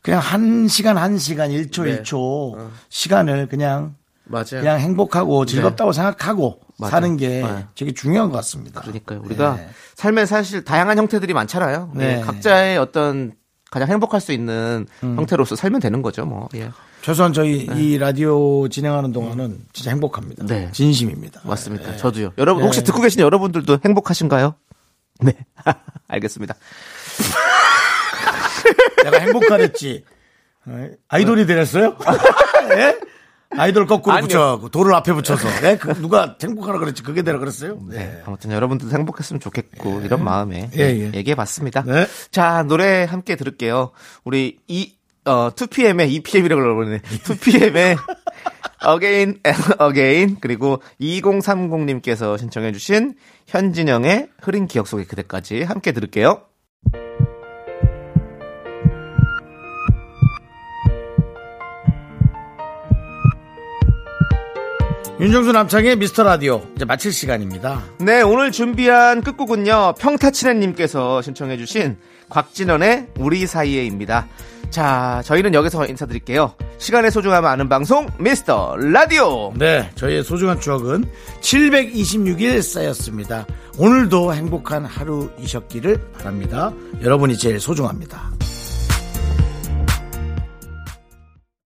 그냥 0.03 0.21
한 0.21 0.69
시간 0.69 0.97
한 0.97 1.19
시간 1.19 1.51
1초 1.51 1.85
네. 1.85 2.03
1초 2.03 2.71
시간을 2.89 3.49
그냥 3.49 3.97
맞아요. 4.25 4.61
그냥 4.61 4.79
행복하고 4.81 5.47
즐겁다고 5.47 5.93
생각하고 5.93 6.61
맞아요. 6.79 6.91
사는 6.91 7.17
게 7.17 7.43
네. 7.43 7.67
되게 7.75 7.93
중요한 7.93 8.31
것 8.31 8.37
같습니다. 8.37 8.81
그러니까요. 8.81 9.23
우리가 9.25 9.57
네. 9.57 9.69
삶에 9.97 10.27
사실 10.27 10.65
다양한 10.65 10.99
형태들이 10.99 11.35
많잖아요. 11.35 11.93
네. 11.95 12.19
예, 12.19 12.21
각자의 12.21 12.79
어떤 12.79 13.33
가장 13.71 13.89
행복할 13.89 14.21
수 14.21 14.33
있는 14.33 14.87
형태로서 15.01 15.57
살면 15.57 15.81
되는 15.81 16.03
거죠, 16.03 16.25
뭐. 16.25 16.49
예. 16.55 16.71
최소한 17.03 17.33
저희 17.33 17.67
이 17.77 17.99
라디오 17.99 18.69
진행하는 18.69 19.13
동안은 19.13 19.59
진짜 19.73 19.91
행복합니다. 19.91 20.45
네. 20.47 20.71
진심입니다. 20.73 21.41
맞습니다. 21.45 21.93
네. 21.93 21.97
저도요. 21.97 22.33
여러분 22.39 22.65
혹시 22.65 22.81
네. 22.81 22.87
듣고 22.87 23.01
계신 23.01 23.21
여러분들도 23.21 23.79
행복하신가요? 23.85 24.55
네. 25.21 25.33
알겠습니다. 26.09 26.55
내가 29.05 29.19
행복하랬지. 29.19 30.05
어, 30.67 30.89
아이돌이 31.09 31.47
되랬어요? 31.47 31.97
예? 32.77 32.99
아이돌 33.59 33.87
거꾸로 33.87 34.17
아니요. 34.17 34.27
붙여 34.27 34.69
돌을 34.71 34.95
앞에 34.95 35.13
붙여서 35.13 35.49
예? 35.65 35.77
그 35.77 35.95
누가 36.01 36.37
행복하라 36.41 36.79
그랬지 36.79 37.03
그게 37.03 37.23
되라 37.23 37.39
그랬어요? 37.39 37.79
네. 37.89 38.23
아무튼 38.27 38.53
여러분들도 38.53 38.95
행복했으면 38.97 39.41
좋겠고 39.41 40.01
이런 40.03 40.25
마음에 40.25 40.71
예, 40.77 40.83
예. 40.83 41.13
얘기해 41.15 41.35
봤습니다. 41.35 41.83
네. 41.83 42.07
자, 42.31 42.63
노래 42.63 43.05
함께 43.05 43.37
들을게요. 43.37 43.91
우리 44.25 44.59
이 44.69 44.95
어, 45.25 45.51
2PM의 45.51 46.11
EPM이라고 46.11 46.63
그러네. 46.63 46.99
2PM의 46.99 47.99
Again 48.87 49.41
and 49.45 49.75
Again 49.83 50.37
그리고 50.41 50.81
2030님께서 51.01 52.39
신청해 52.39 52.73
주신 52.73 53.15
현진영의 53.47 54.29
흐린 54.41 54.67
기억 54.67 54.87
속의 54.87 55.07
그대까지 55.07 55.63
함께 55.63 55.93
들을게요. 55.93 56.48
윤정수 65.21 65.51
남창의 65.51 65.97
미스터 65.97 66.23
라디오 66.23 66.63
이제 66.77 66.85
마칠 66.85 67.11
시간입니다. 67.13 67.83
네, 67.99 68.23
오늘 68.23 68.53
준비한 68.53 69.21
끝곡은요. 69.21 69.95
평타치네님께서 69.99 71.23
신청해주신 71.23 71.97
곽진원의 72.29 73.09
우리 73.19 73.45
사이에입니다. 73.45 74.29
자, 74.71 75.21
저희는 75.25 75.55
여기서 75.55 75.87
인사드릴게요. 75.87 76.55
시간의 76.79 77.11
소중함 77.11 77.45
아는 77.47 77.69
방송 77.69 78.07
미스터 78.21 78.77
라디오. 78.77 79.53
네, 79.57 79.91
저희의 79.97 80.23
소중한 80.23 80.61
추억은 80.61 81.05
726일 81.41 82.63
쌓였습니다. 82.63 83.45
오늘도 83.77 84.35
행복한 84.35 84.85
하루이셨기를 84.85 86.13
바랍니다. 86.13 86.73
여러분이 87.03 87.37
제일 87.39 87.59
소중합니다. 87.59 88.31